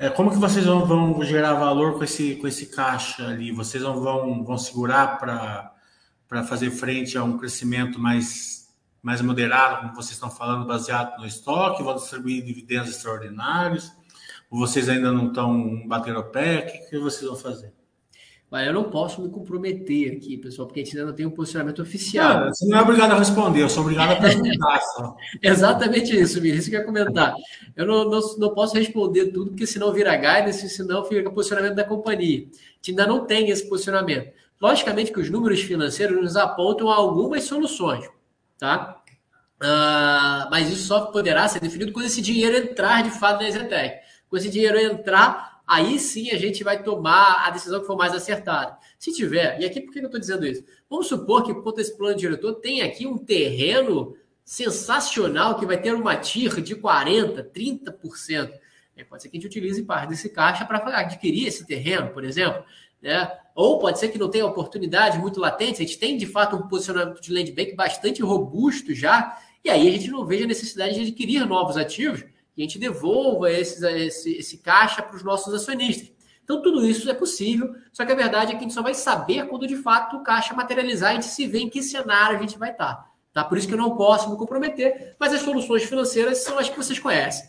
[0.00, 3.52] é, como que vocês vão, vão, gerar valor com esse, com esse caixa ali?
[3.52, 8.58] Vocês vão, vão, vão segurar para fazer frente a um crescimento mais
[9.02, 13.90] mais moderado, como vocês estão falando, baseado no estoque, vão distribuir dividendos extraordinários,
[14.50, 17.72] ou vocês ainda não estão batendo o pé, o que, que vocês vão fazer?
[18.50, 21.30] Olha, eu não posso me comprometer aqui, pessoal, porque a gente ainda não tem um
[21.30, 22.40] posicionamento oficial.
[22.40, 24.80] Não, você não é obrigado a responder, eu sou obrigado a perguntar.
[24.80, 25.16] Só.
[25.40, 27.34] Exatamente isso, Mir, isso que eu ia comentar.
[27.76, 31.84] Eu não, não, não, posso responder tudo, porque senão vira guidance, senão fica posicionamento da
[31.84, 32.40] companhia.
[32.40, 34.32] A gente ainda não tem esse posicionamento.
[34.60, 38.08] Logicamente que os números financeiros nos apontam algumas soluções
[38.60, 39.02] tá?
[39.60, 44.00] Uh, mas isso só poderá ser definido quando esse dinheiro entrar de fato na Exetec.
[44.28, 48.12] Quando esse dinheiro entrar, aí sim a gente vai tomar a decisão que for mais
[48.12, 48.76] acertada.
[48.98, 50.64] Se tiver, e aqui por que eu estou dizendo isso?
[50.90, 55.94] Vamos supor que, por esse plano diretor, tem aqui um terreno sensacional que vai ter
[55.94, 58.52] uma TIR de 40%, 30%.
[58.96, 62.24] É, pode ser que a gente utilize parte desse caixa para adquirir esse terreno, por
[62.24, 62.64] exemplo.
[63.00, 63.30] Né?
[63.54, 66.66] Ou pode ser que não tenha oportunidade muito latente, a gente tem de fato um
[66.66, 70.94] posicionamento de land bank bastante robusto já, e aí a gente não veja a necessidade
[70.94, 72.24] de adquirir novos ativos
[72.56, 76.12] e a gente devolva esses, esse, esse caixa para os nossos acionistas.
[76.42, 78.94] Então, tudo isso é possível, só que a verdade é que a gente só vai
[78.94, 82.40] saber quando de fato o caixa materializar, a gente se vê em que cenário a
[82.40, 83.08] gente vai estar.
[83.32, 83.44] Tá?
[83.44, 86.76] Por isso que eu não posso me comprometer, mas as soluções financeiras são as que
[86.76, 87.48] vocês conhecem.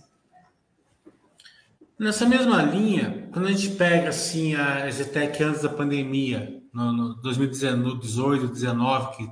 [1.98, 7.16] Nessa mesma linha, quando a gente pega assim a Zetec antes da pandemia, no, no
[7.16, 9.24] 2018, 2019, que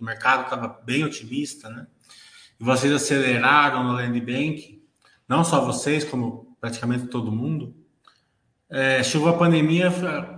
[0.00, 1.86] o mercado estava bem otimista, né?
[2.58, 4.77] E vocês aceleraram no Land Bank,
[5.28, 7.74] não só vocês, como praticamente todo mundo.
[8.70, 9.90] É, chegou a pandemia,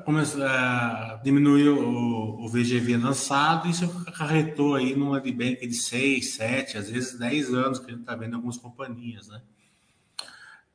[0.04, 5.74] começou, é, diminuiu o, o, VGV lançado e isso acarretou aí num Land Bank de
[5.74, 9.42] 6, 7, às vezes 10 anos que a gente está vendo algumas companhias, né?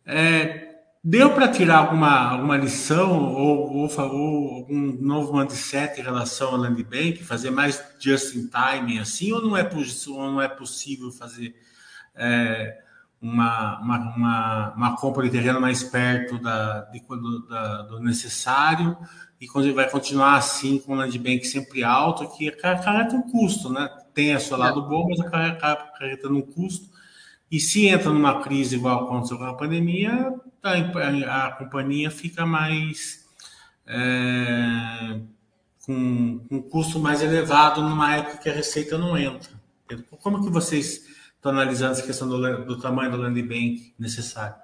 [0.06, 0.76] É,
[1.08, 6.58] Deu para tirar alguma, alguma lição ou, ou, ou algum novo mindset em relação ao
[6.58, 9.70] land bank, fazer mais just in time assim, ou não é,
[10.08, 11.56] ou não é possível fazer
[12.16, 12.76] é,
[13.22, 18.98] uma, uma, uma, uma, compra de terreno mais perto da, de, do, da, do necessário
[19.40, 23.90] e vai continuar assim com o land bank sempre alto, que acarreta um custo, né?
[24.14, 26.90] Tem a seu lado bom, mas acarreta um custo.
[27.52, 33.26] E se entra numa crise igual aconteceu com a pandemia, a, a companhia fica mais
[33.86, 35.20] é,
[35.86, 39.52] com um custo mais elevado numa época que a receita não entra.
[40.22, 41.05] Como que vocês
[41.46, 44.56] estão analisando essa questão do, do tamanho do land bank necessário?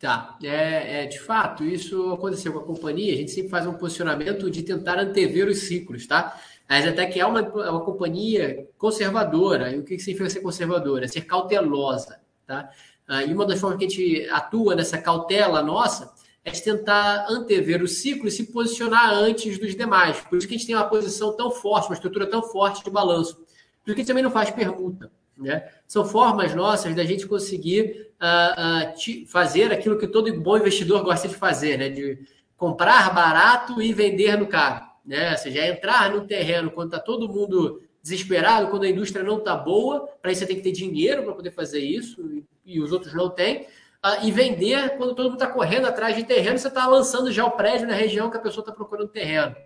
[0.00, 3.14] Tá, é, é, de fato, isso aconteceu com a companhia.
[3.14, 6.38] A gente sempre faz um posicionamento de tentar antever os ciclos, tá?
[6.68, 9.70] Mas até que é uma, é uma companhia conservadora.
[9.74, 11.08] E o que significa ser conservadora?
[11.08, 12.70] Ser cautelosa, tá?
[13.08, 16.12] Ah, e uma das formas que a gente atua nessa cautela nossa
[16.44, 20.20] é de tentar antever o ciclo e se posicionar antes dos demais.
[20.20, 22.90] Por isso que a gente tem uma posição tão forte, uma estrutura tão forte de
[22.90, 23.36] balanço.
[23.36, 25.10] Por isso que a gente também não faz permuta.
[25.36, 25.68] Né?
[25.86, 31.28] São formas nossas da gente conseguir uh, uh, fazer aquilo que todo bom investidor gosta
[31.28, 31.88] de fazer, né?
[31.88, 32.18] de
[32.56, 34.84] comprar barato e vender no caro.
[35.04, 35.32] Né?
[35.32, 39.38] Ou seja, é entrar no terreno quando está todo mundo desesperado, quando a indústria não
[39.38, 42.80] está boa, para isso você tem que ter dinheiro para poder fazer isso, e, e
[42.80, 46.58] os outros não têm, uh, e vender quando todo mundo está correndo atrás de terreno,
[46.58, 49.56] você está lançando já o prédio na região que a pessoa está procurando terreno.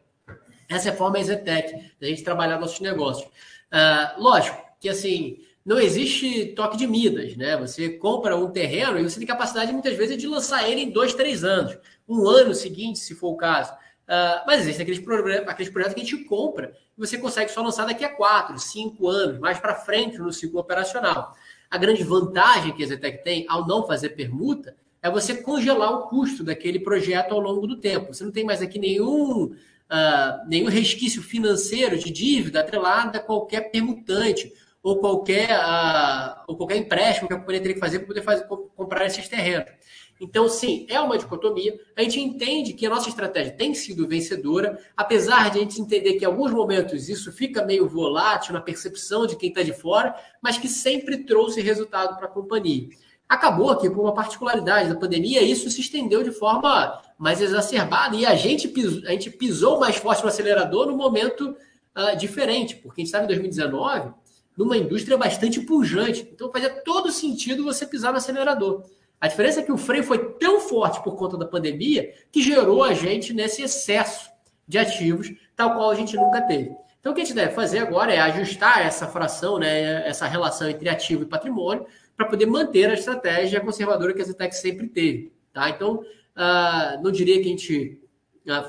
[0.68, 3.28] Essa é a forma Exetec, da gente trabalhar nossos negócios.
[3.72, 7.54] Uh, lógico que assim, não existe toque de Midas, né?
[7.58, 11.12] Você compra um terreno e você tem capacidade muitas vezes de lançar ele em dois,
[11.12, 11.76] três anos,
[12.08, 13.70] um ano seguinte, se for o caso.
[13.74, 17.84] Uh, mas existem aqueles, aqueles projetos que a gente compra e você consegue só lançar
[17.84, 21.34] daqui a quatro, cinco anos, mais para frente no ciclo operacional.
[21.70, 26.08] A grande vantagem que a Zetec tem ao não fazer permuta é você congelar o
[26.08, 28.14] custo daquele projeto ao longo do tempo.
[28.14, 33.70] Você não tem mais aqui nenhum, uh, nenhum resquício financeiro de dívida atrelada a qualquer
[33.70, 34.50] permutante
[34.88, 38.46] ou qualquer, uh, ou qualquer empréstimo que a companhia teria que fazer para poder fazer,
[38.74, 39.70] comprar esses terrenos.
[40.18, 41.78] Então, sim, é uma dicotomia.
[41.94, 46.14] A gente entende que a nossa estratégia tem sido vencedora, apesar de a gente entender
[46.14, 50.16] que em alguns momentos isso fica meio volátil na percepção de quem está de fora,
[50.40, 52.88] mas que sempre trouxe resultado para a companhia.
[53.28, 58.24] Acabou aqui por uma particularidade da pandemia, isso se estendeu de forma mais exacerbada e
[58.24, 61.54] a gente pisou, a gente pisou mais forte no acelerador no momento
[61.94, 64.14] uh, diferente, porque a gente estava em 2019
[64.58, 66.28] numa indústria bastante pujante.
[66.34, 68.82] Então fazia todo sentido você pisar no acelerador.
[69.20, 72.82] A diferença é que o freio foi tão forte por conta da pandemia que gerou
[72.82, 74.28] a gente nesse excesso
[74.66, 76.72] de ativos, tal qual a gente nunca teve.
[77.00, 80.68] Então, o que a gente deve fazer agora é ajustar essa fração, né, essa relação
[80.68, 81.86] entre ativo e patrimônio,
[82.16, 85.32] para poder manter a estratégia conservadora que a Zetec sempre teve.
[85.52, 85.70] Tá?
[85.70, 88.00] Então, uh, não diria que a gente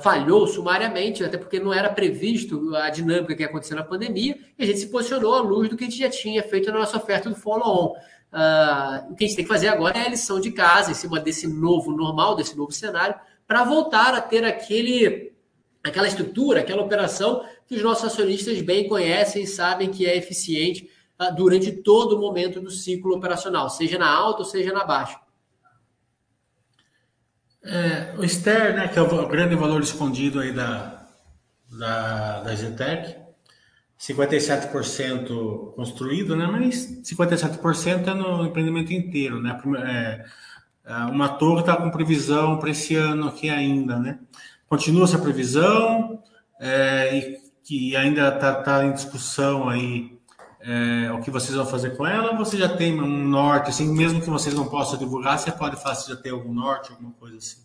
[0.01, 4.63] falhou sumariamente, até porque não era previsto a dinâmica que ia acontecer na pandemia, e
[4.63, 6.97] a gente se posicionou à luz do que a gente já tinha feito na nossa
[6.97, 7.93] oferta do follow-on.
[8.31, 10.93] Uh, o que a gente tem que fazer agora é a lição de casa, em
[10.93, 13.15] cima desse novo normal, desse novo cenário,
[13.47, 15.33] para voltar a ter aquele,
[15.83, 20.89] aquela estrutura, aquela operação que os nossos acionistas bem conhecem e sabem que é eficiente
[21.19, 25.19] uh, durante todo o momento do ciclo operacional, seja na alta ou seja na baixa.
[27.71, 31.05] É, o Ster, né, que é o grande valor escondido aí da,
[31.71, 33.15] da, da Zetec,
[33.99, 36.47] 57% construído, né?
[36.47, 39.61] Mas 57% é no empreendimento inteiro, né?
[39.85, 40.25] É,
[40.85, 44.17] é, uma torre está com previsão para esse ano aqui ainda, né?
[44.67, 46.23] Continua essa previsão
[46.59, 50.18] é, e que ainda está tá em discussão aí
[50.61, 52.35] é, o que vocês vão fazer com ela.
[52.37, 56.13] Você já tem um norte, assim, mesmo que vocês não possam divulgar, você pode fazer
[56.13, 57.57] já ter algum norte, alguma coisa assim.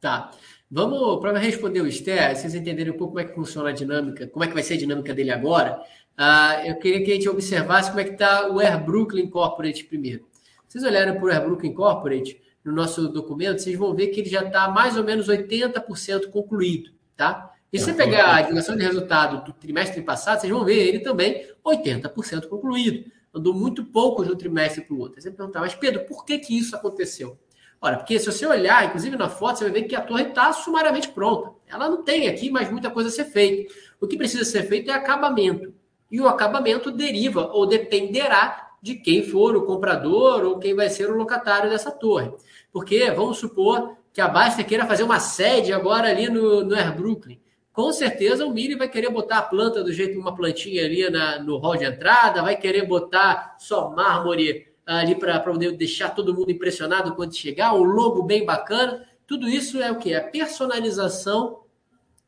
[0.00, 0.30] Tá.
[0.70, 4.26] Vamos, para responder o Esther, vocês entenderem um pouco como é que funciona a dinâmica,
[4.26, 5.82] como é que vai ser a dinâmica dele agora,
[6.18, 9.84] uh, eu queria que a gente observasse como é que está o Air Brooklyn Corporate
[9.84, 10.24] primeiro.
[10.66, 14.30] Vocês olharem para o Air Brooklyn Corporate, no nosso documento, vocês vão ver que ele
[14.30, 17.52] já está mais ou menos 80% concluído, tá?
[17.72, 20.98] E se você pegar a divulgação de resultado do trimestre passado, vocês vão ver ele
[20.98, 23.10] também 80% concluído.
[23.34, 25.20] Andou muito pouco de um trimestre para o outro.
[25.20, 27.38] Você perguntar, mas Pedro, por que, que isso aconteceu?
[27.80, 30.52] Ora, porque se você olhar, inclusive na foto, você vai ver que a torre está
[30.52, 31.50] sumariamente pronta.
[31.66, 33.72] Ela não tem aqui mais muita coisa a ser feita.
[33.98, 35.72] O que precisa ser feito é acabamento.
[36.10, 41.08] E o acabamento deriva ou dependerá de quem for o comprador ou quem vai ser
[41.10, 42.30] o locatário dessa torre.
[42.70, 46.94] Porque vamos supor que a Basta queira fazer uma sede agora ali no, no Air
[46.94, 47.40] Brooklyn.
[47.72, 51.38] Com certeza o Miri vai querer botar a planta do jeito uma plantinha ali na,
[51.38, 56.50] no hall de entrada, vai querer botar só mármore ali para poder deixar todo mundo
[56.50, 59.06] impressionado quando chegar, um logo bem bacana.
[59.26, 60.12] Tudo isso é o que?
[60.12, 61.62] É a personalização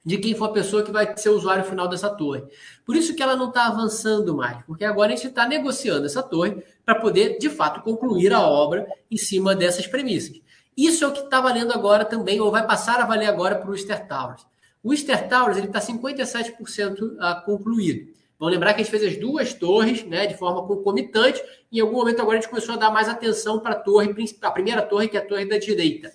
[0.04, 2.44] de quem for a pessoa que vai ser o usuário final dessa torre.
[2.84, 6.22] Por isso que ela não está avançando mais, porque agora a gente está negociando essa
[6.22, 10.40] torre para poder, de fato, concluir a obra em cima dessas premissas.
[10.76, 13.70] Isso é o que está valendo agora também, ou vai passar a valer agora para
[13.70, 14.46] o Easter Towers.
[14.84, 18.12] O Easter Towers está 57% ah, concluído.
[18.38, 21.96] Vamos lembrar que a gente fez as duas torres né, de forma concomitante, em algum
[21.96, 25.08] momento agora a gente começou a dar mais atenção para a torre, a primeira torre,
[25.08, 26.08] que é a torre da direita.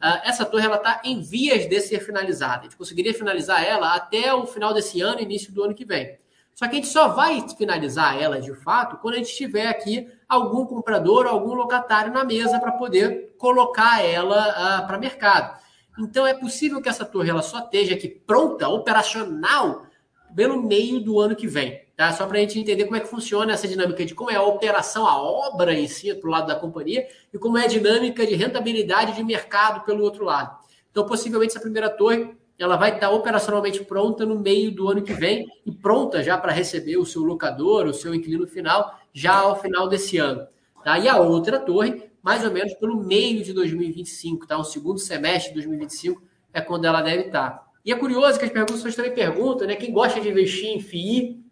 [0.00, 2.60] Uh, essa torre está em vias de ser finalizada.
[2.60, 6.16] A gente conseguiria finalizar ela até o final desse ano, início do ano que vem.
[6.54, 10.08] Só que a gente só vai finalizar ela de fato quando a gente tiver aqui
[10.28, 15.60] algum comprador, algum locatário na mesa para poder colocar ela uh, para mercado.
[15.98, 19.86] Então é possível que essa torre ela só esteja aqui pronta, operacional,
[20.34, 21.82] pelo meio do ano que vem.
[21.96, 22.12] Tá?
[22.12, 24.42] Só para a gente entender como é que funciona essa dinâmica de como é a
[24.42, 28.26] operação, a obra em si, para o lado da companhia, e como é a dinâmica
[28.26, 30.58] de rentabilidade de mercado pelo outro lado.
[30.90, 35.12] Então, possivelmente, essa primeira torre ela vai estar operacionalmente pronta no meio do ano que
[35.12, 39.60] vem e pronta já para receber o seu locador, o seu inquilino final, já ao
[39.60, 40.46] final desse ano.
[40.84, 40.98] Tá?
[40.98, 44.56] E a outra torre, mais ou menos pelo meio de 2025, tá?
[44.56, 47.66] o segundo semestre de 2025 é quando ela deve estar.
[47.84, 49.74] E é curioso que as perguntas também perguntam, né?
[49.74, 51.42] Quem gosta de investir em FII,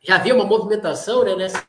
[0.00, 1.66] já vê uma movimentação né, nessa,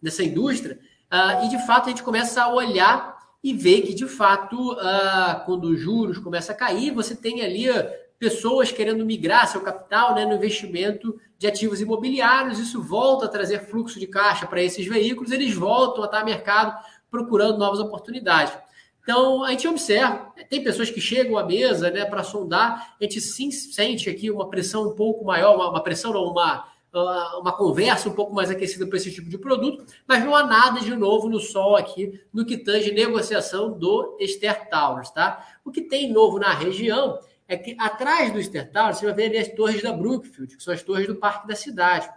[0.00, 0.78] nessa indústria,
[1.12, 5.44] uh, e de fato a gente começa a olhar e ver que de fato, uh,
[5.44, 10.14] quando os juros começam a cair, você tem ali uh, pessoas querendo migrar seu capital
[10.14, 14.86] né, no investimento de ativos imobiliários, isso volta a trazer fluxo de caixa para esses
[14.86, 16.78] veículos, eles voltam a estar mercado
[17.10, 18.56] procurando novas oportunidades.
[19.02, 23.20] Então, a gente observa, tem pessoas que chegam à mesa né, para sondar, a gente
[23.20, 28.08] sim sente aqui uma pressão um pouco maior, uma, uma pressão, não, uma, uma conversa
[28.08, 31.28] um pouco mais aquecida para esse tipo de produto, mas não há nada de novo
[31.28, 35.46] no sol aqui no que tange negociação do Ster Towers, tá?
[35.64, 39.24] O que tem novo na região é que atrás do Ster Towers você vai ver
[39.26, 42.08] ali as torres da Brookfield, que são as torres do Parque da Cidade.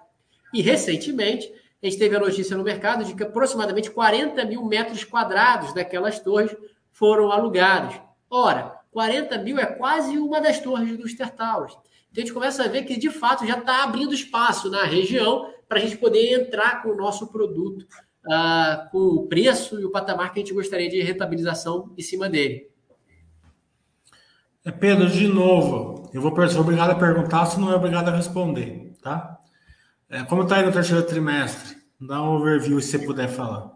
[0.54, 1.52] E recentemente
[1.84, 6.18] a gente teve a notícia no mercado de que aproximadamente 40 mil metros quadrados daquelas
[6.18, 6.56] torres
[6.92, 8.00] foram alugados.
[8.30, 11.74] Ora, 40 mil é quase uma das torres do Towers.
[11.74, 15.52] Então a gente começa a ver que de fato já está abrindo espaço na região
[15.68, 17.86] para a gente poder entrar com o nosso produto,
[18.28, 22.30] uh, com o preço e o patamar que a gente gostaria de rentabilização em cima
[22.30, 22.70] dele.
[24.64, 28.16] É, Pedro, de novo, eu vou ser obrigado a perguntar, se não é obrigado a
[28.16, 29.33] responder, tá?
[30.14, 31.76] É, como está aí no terceiro trimestre?
[32.00, 33.72] Dá um overview se você puder falar.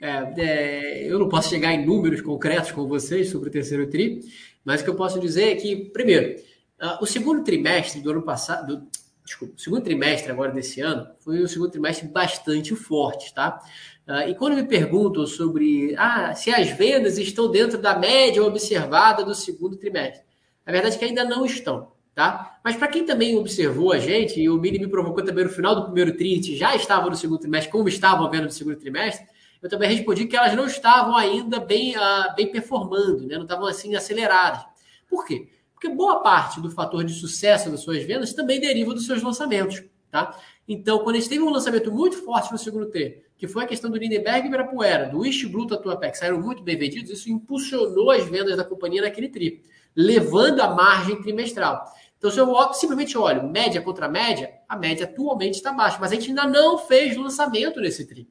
[0.00, 4.20] É, é, eu não posso chegar em números concretos com vocês sobre o terceiro tri,
[4.64, 6.36] mas o que eu posso dizer é que, primeiro,
[6.84, 8.88] Uh, o segundo trimestre do ano passado, do,
[9.24, 13.60] desculpa, o segundo trimestre agora desse ano, foi um segundo trimestre bastante forte, tá?
[14.06, 19.24] Uh, e quando me perguntam sobre ah, se as vendas estão dentro da média observada
[19.24, 20.24] do segundo trimestre,
[20.66, 22.58] a verdade é que ainda não estão, tá?
[22.62, 25.74] Mas para quem também observou a gente, e o Mini me provocou também no final
[25.74, 29.26] do primeiro trimestre, já estava no segundo trimestre, como estavam vendo no segundo trimestre,
[29.60, 33.36] eu também respondi que elas não estavam ainda bem, uh, bem performando, né?
[33.36, 34.62] não estavam assim aceleradas.
[35.08, 35.48] Por quê?
[35.72, 39.82] Porque boa parte do fator de sucesso das suas vendas também deriva dos seus lançamentos,
[40.10, 40.38] tá?
[40.68, 43.66] Então, quando a gente teve um lançamento muito forte no segundo T, que foi a
[43.66, 47.30] questão do Lindenberg e Ibirapuera, do East Blue Tatuapé, que saíram muito bem vendidos, isso
[47.30, 49.62] impulsionou as vendas da companhia naquele tri,
[49.94, 51.84] levando a margem trimestral.
[52.24, 56.14] Então, se eu simplesmente olho média contra média, a média atualmente está baixa, mas a
[56.14, 58.26] gente ainda não fez lançamento nesse tri.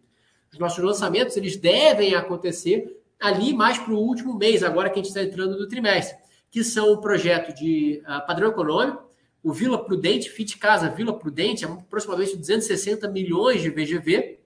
[0.51, 5.03] Os nossos lançamentos, eles devem acontecer ali mais para o último mês, agora que a
[5.03, 6.17] gente está entrando no trimestre
[6.49, 9.09] que são o projeto de uh, padrão econômico,
[9.43, 14.39] o Vila Prudente, Fit Casa Vila Prudente, é aproximadamente 260 milhões de VGV.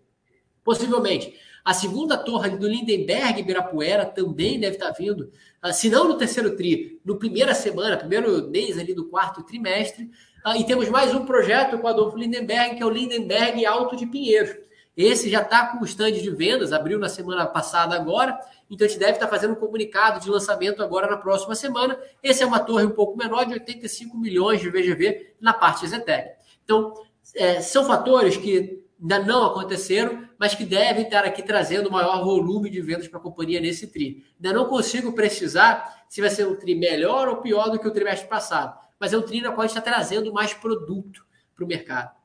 [0.61, 1.33] Possivelmente,
[1.67, 5.29] a segunda torre do Lindenberg Ibirapuera também deve estar vindo,
[5.61, 10.09] uh, se não no terceiro tri, no primeira semana, primeiro mês ali do quarto trimestre.
[10.45, 13.97] Uh, e temos mais um projeto com o Adolfo Lindenberg, que é o Lindenberg Alto
[13.97, 14.55] de Pinheiros.
[14.95, 18.39] Esse já está com o stand de vendas, abriu na semana passada agora,
[18.71, 21.99] então a gente deve estar fazendo um comunicado de lançamento agora na próxima semana.
[22.23, 26.29] Esse é uma torre um pouco menor, de 85 milhões de VGV na parte Zetec.
[26.63, 26.93] Então,
[27.35, 32.69] é, são fatores que ainda não aconteceram, mas que devem estar aqui trazendo maior volume
[32.69, 34.25] de vendas para a companhia nesse TRI.
[34.35, 37.91] Ainda não consigo precisar se vai ser um TRI melhor ou pior do que o
[37.91, 41.25] trimestre passado, mas é um TRI na qual a gente está trazendo mais produto
[41.55, 42.17] para o mercado.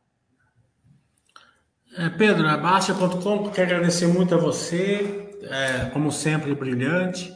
[1.96, 7.30] É, Pedro, a Baixa.com quer agradecer muito a você, é, como sempre, brilhante.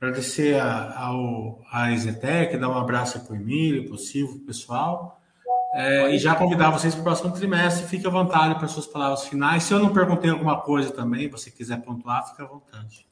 [0.00, 5.17] Agradecer a, ao, a Exetec, dar um abraço para o Emílio, possível, pessoal.
[5.80, 7.86] É, e já convidar vocês para o próximo trimestre.
[7.86, 9.62] Fique à vontade para suas palavras finais.
[9.62, 13.06] Se eu não perguntei alguma coisa também, você quiser pontuar, fique à vontade.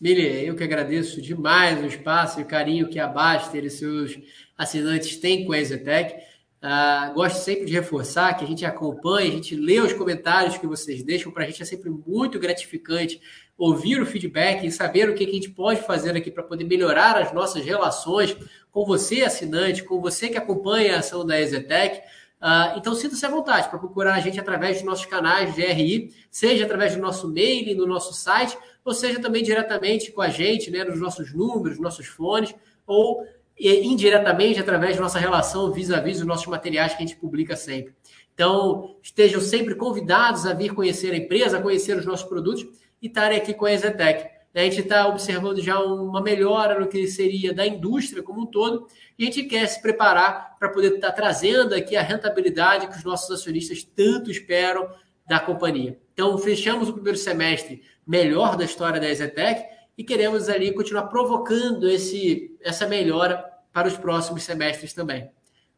[0.00, 4.18] Mili, eu que agradeço demais o espaço e o carinho que a Baster e seus
[4.58, 6.16] assinantes têm com a Exetec.
[6.62, 10.66] Uh, gosto sempre de reforçar que a gente acompanha, a gente lê os comentários que
[10.66, 13.20] vocês deixam, para a gente é sempre muito gratificante
[13.58, 17.16] ouvir o feedback e saber o que a gente pode fazer aqui para poder melhorar
[17.16, 18.36] as nossas relações
[18.70, 21.98] com você, assinante, com você que acompanha a ação da Exetec.
[22.40, 26.12] Uh, então, sinta-se à vontade para procurar a gente através dos nossos canais de RI,
[26.30, 30.70] seja através do nosso mail, no nosso site, ou seja também diretamente com a gente,
[30.70, 32.54] né, nos nossos números, nossos fones,
[32.86, 33.26] ou
[33.58, 37.94] indiretamente através da nossa relação vis-à-vis dos nossos materiais que a gente publica sempre.
[38.34, 42.66] Então, estejam sempre convidados a vir conhecer a empresa, conhecer os nossos produtos
[43.00, 44.36] e estarem aqui com a Exetec.
[44.54, 48.86] A gente está observando já uma melhora no que seria da indústria como um todo
[49.18, 52.96] e a gente quer se preparar para poder estar tá trazendo aqui a rentabilidade que
[52.96, 54.88] os nossos acionistas tanto esperam
[55.28, 55.98] da companhia.
[56.14, 59.62] Então, fechamos o primeiro semestre melhor da história da Exetec
[59.96, 65.30] e queremos ali continuar provocando esse, essa melhora para os próximos semestres também.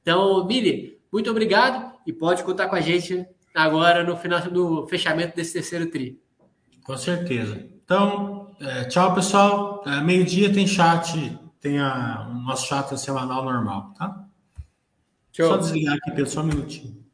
[0.02, 5.36] Então, Mili, muito obrigado e pode contar com a gente agora no final do fechamento
[5.36, 6.20] desse terceiro tri.
[6.84, 7.66] Com certeza.
[7.84, 9.82] Então, é, tchau, pessoal.
[9.86, 14.24] É, Meio-dia tem chat, tem a, o nosso chat semanal normal, tá?
[15.32, 15.48] Tchau.
[15.48, 17.07] Só desligar aqui, pessoal, só um minutinho.